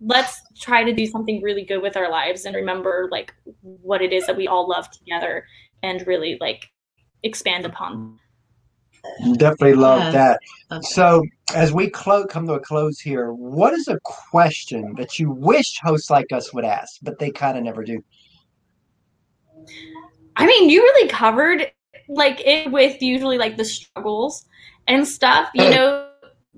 [0.00, 3.32] let's try to do something really good with our lives and remember like
[3.62, 5.46] what it is that we all love together
[5.82, 6.70] and really like
[7.22, 8.18] expand upon.
[9.36, 10.12] Definitely love Yes.
[10.12, 10.40] that.
[10.70, 10.80] Okay.
[10.82, 11.22] So,
[11.54, 15.78] as we clo- come to a close here, what is a question that you wish
[15.82, 18.02] hosts like us would ask, but they kind of never do?
[20.36, 21.72] I mean, you really covered
[22.08, 24.46] like it with usually like the struggles
[24.86, 26.08] and stuff, you know,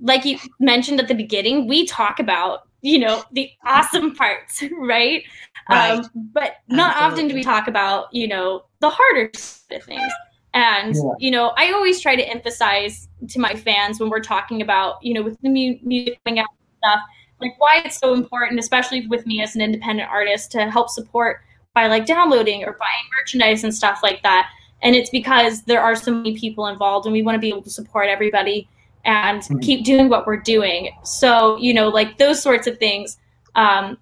[0.00, 5.22] like you mentioned at the beginning, we talk about, you know, the awesome parts, right?
[5.70, 5.92] Right.
[5.92, 10.12] Um, but not often do we talk about, you know, the harder side of things.
[10.52, 11.00] And, Yeah.
[11.18, 15.14] you know, I always try to emphasize to my fans when we're talking about, you
[15.14, 17.00] know, with the mu- music coming out and stuff,
[17.40, 21.40] like why it's so important, especially with me as an independent artist, to help support
[21.72, 24.50] by like downloading or buying merchandise and stuff like that.
[24.82, 27.62] And it's because there are so many people involved and we want to be able
[27.62, 28.68] to support everybody
[29.04, 29.62] and Mhm.
[29.62, 30.90] keep doing what we're doing.
[31.04, 33.18] So, you know, like those sorts of things
[33.54, 33.98] um,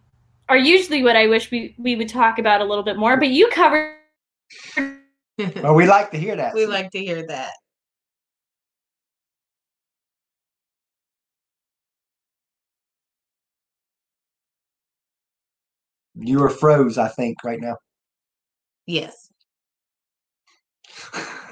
[0.48, 3.16] are usually what I wish we, we would talk about a little bit more.
[3.16, 3.96] But you covered
[5.62, 6.54] Well, we like to hear that.
[6.54, 7.52] we like to hear that.
[16.14, 17.76] You are froze, I think, right now.
[18.86, 19.30] Yes.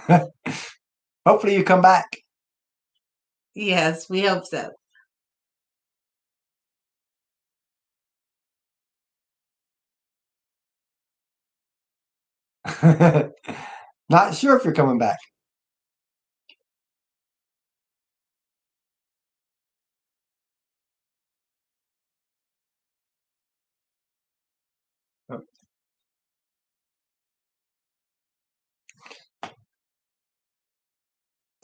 [1.26, 2.06] Hopefully, you come back.
[3.54, 4.70] Yes, we hope so.
[14.10, 15.18] Not sure if you're coming back.
[25.30, 25.42] Oh.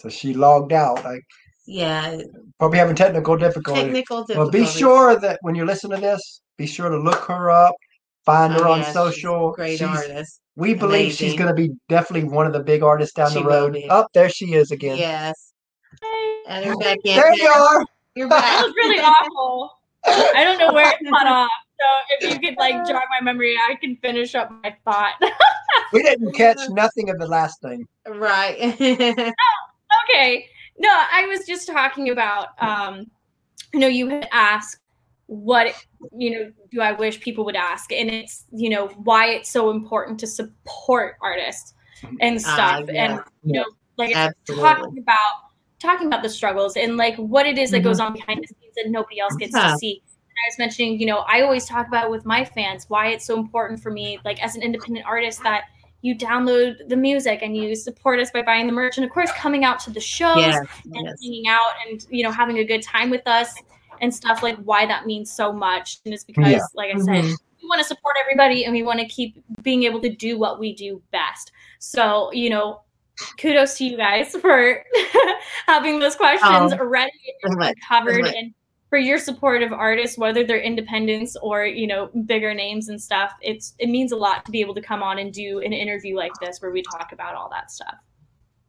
[0.00, 1.04] So she logged out.
[1.04, 1.20] I
[1.66, 2.18] Yeah.
[2.58, 3.84] probably having technical difficulties.
[3.84, 4.72] Technical Well, difficulties.
[4.74, 7.74] be sure that when you listen to this, be sure to look her up,
[8.24, 9.52] find oh, her Oh, on yeah, she's a social.
[9.52, 10.40] Great She's- artist.
[10.58, 13.44] We believe she's going to be definitely one of the big artists down She the
[13.44, 13.74] road.
[13.74, 13.86] be.
[13.90, 14.96] Up there she is again.
[14.96, 15.52] Yes.
[16.00, 16.38] Hey.
[16.48, 17.14] And her back in.
[17.14, 17.84] There you are.
[18.14, 18.40] You're back.
[18.42, 18.64] That back.
[18.64, 19.70] was really awful.
[20.06, 21.50] I don't know where it cut off.
[21.78, 21.86] So
[22.26, 25.12] if you could like jog my memory, I can finish up my thought.
[25.92, 27.86] We didn't catch nothing of the last thing.
[28.08, 28.56] Right.
[29.98, 30.46] Oh, okay.
[30.78, 33.06] No, I was just talking about um
[33.72, 34.78] you know, you had asked
[35.26, 35.74] what
[36.16, 37.92] you know, do I wish people would ask?
[37.92, 41.74] And it's, you know, why it's so important to support artists
[42.20, 42.84] and Ah, stuff.
[42.92, 43.04] yeah.
[43.12, 43.64] And you know,
[43.96, 44.64] like Absolutely.
[44.68, 45.32] talking about
[45.78, 48.74] talking about the struggles and like what it is that goes on behind the scenes
[48.76, 49.72] that nobody else gets Yeah.
[49.72, 50.02] to see.
[50.28, 53.08] And I was mentioning, you know, I always talk about it with my fans why
[53.08, 55.64] it's so important for me, like as an independent artist, that
[56.02, 59.30] you download the music and you support us by buying the merch and of course
[59.32, 60.56] coming out to the shows Yes.
[60.84, 61.18] and Yes.
[61.22, 63.52] hanging out and you know having a good time with us
[64.00, 66.58] and stuff like why that means so much and it's because Yeah.
[66.74, 67.34] like i said Mhm.
[67.62, 70.60] we want to support everybody and we want to keep being able to do what
[70.60, 72.82] we do best so you know
[73.40, 74.84] kudos to you guys for
[75.66, 77.10] having those questions Oh, ready
[77.42, 78.52] and covered and
[78.96, 82.98] for for your support of artists, whether they're independents or you know bigger names and
[82.98, 83.32] stuff.
[83.42, 86.16] It's it means a lot to be able to come on and do an interview
[86.16, 87.96] like this where we talk about all that stuff.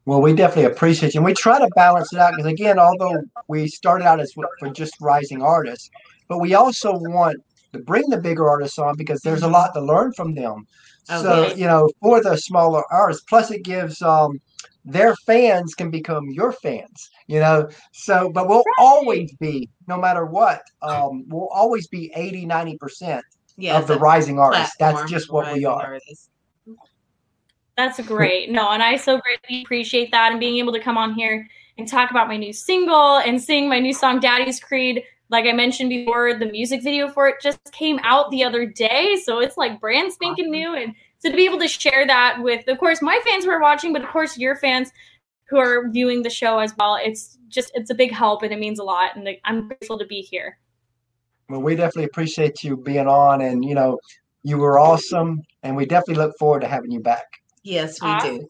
[0.05, 1.19] Well, we definitely appreciate you.
[1.19, 4.69] And we try to balance it out because, again, although we started out as for
[4.73, 5.89] just rising artists,
[6.27, 7.37] but we also want
[7.71, 10.67] to bring the bigger artists on because there's a lot to learn from them.
[11.05, 14.41] So, you know, for the smaller artists, plus it gives um,
[14.87, 17.69] their fans can become your fans, you know.
[17.91, 23.21] So, but we'll always be, no matter what, um, we'll always be 80, 90%
[23.57, 24.75] Yeah, of the rising artists.
[24.79, 25.81] That's just what we are.
[25.81, 26.29] artists.
[27.75, 28.49] That's great.
[28.49, 31.87] No, and I so greatly appreciate that and being able to come on here and
[31.87, 35.03] talk about my new single and sing my new song Daddy's Creed.
[35.29, 39.17] Like I mentioned before, the music video for it just came out the other day,
[39.23, 42.67] so it's like brand spanking new and so to be able to share that with
[42.67, 44.91] of course my fans who are watching, but of course your fans
[45.49, 46.97] who are viewing the show as well.
[47.01, 50.05] It's just it's a big help and it means a lot and I'm grateful to
[50.05, 50.57] be here.
[51.49, 53.97] Well, we definitely appreciate you being on, and you know,
[54.43, 57.25] you were awesome, and we definitely look forward to having you back.
[57.63, 58.47] Yes, we do.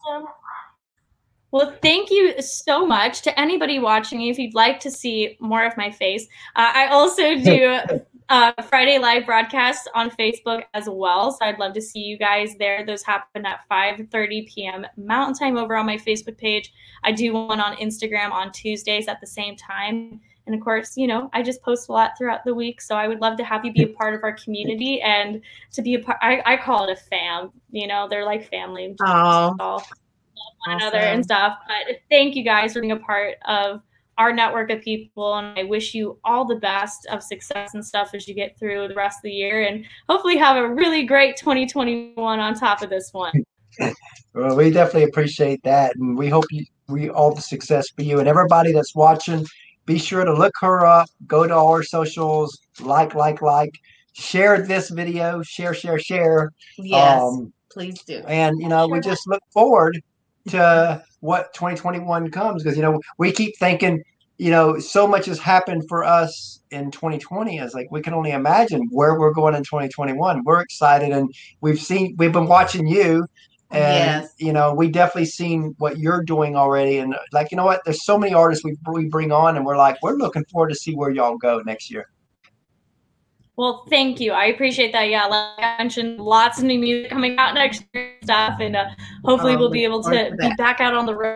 [1.50, 4.22] Well, thank you so much to anybody watching.
[4.22, 7.80] If you'd like to see more of my face, uh, I also do
[8.28, 11.32] uh, Friday live broadcast on Facebook as well.
[11.32, 12.84] So I'd love to see you guys there.
[12.84, 14.86] Those happen at 5:30 p.m.
[14.96, 16.72] Mountain Time over on my Facebook page.
[17.04, 20.20] I do one on Instagram on Tuesdays at the same time.
[20.46, 22.80] And of course, you know, I just post a lot throughout the week.
[22.80, 25.82] So I would love to have you be a part of our community and to
[25.82, 26.18] be a part.
[26.22, 27.50] I, I call it a fam.
[27.70, 28.96] You know, they're like family.
[29.04, 29.86] Oh, love
[30.66, 31.58] one another and stuff.
[31.66, 33.82] But thank you guys for being a part of
[34.18, 35.36] our network of people.
[35.36, 38.88] And I wish you all the best of success and stuff as you get through
[38.88, 42.90] the rest of the year and hopefully have a really great 2021 on top of
[42.90, 43.32] this one.
[44.34, 48.18] Well, we definitely appreciate that, and we hope you we all the success for you
[48.18, 49.44] and everybody that's watching.
[49.86, 51.08] Be sure to look her up.
[51.26, 52.58] Go to all her socials.
[52.80, 53.70] Like, like, like.
[54.14, 55.42] Share this video.
[55.42, 56.50] Share, share, share.
[56.76, 58.18] yes, Um, please do.
[58.26, 60.00] and you know, we just look forward
[60.48, 64.02] to what 2021 comes because you know we keep thinking,
[64.38, 67.58] you know, so much has happened for us in 2020.
[67.58, 70.44] It's like we can only imagine where we're going in 2021.
[70.44, 73.26] We're excited, and we've seen we've been watching you.
[73.70, 74.34] And Yes.
[74.38, 78.04] you know, we definitely seen what you're doing already, and like you know what, there's
[78.04, 80.94] so many artists we we bring on, and we're like, we're looking forward to see
[80.94, 82.08] where y'all go next year.
[83.58, 84.30] Well, thank you.
[84.30, 85.08] I appreciate that.
[85.08, 88.76] Yeah, like I mentioned, lots of new music coming out next year and stuff, and
[88.76, 88.84] uh,
[89.24, 91.26] hopefully Oh, we'll be able to be back out on the road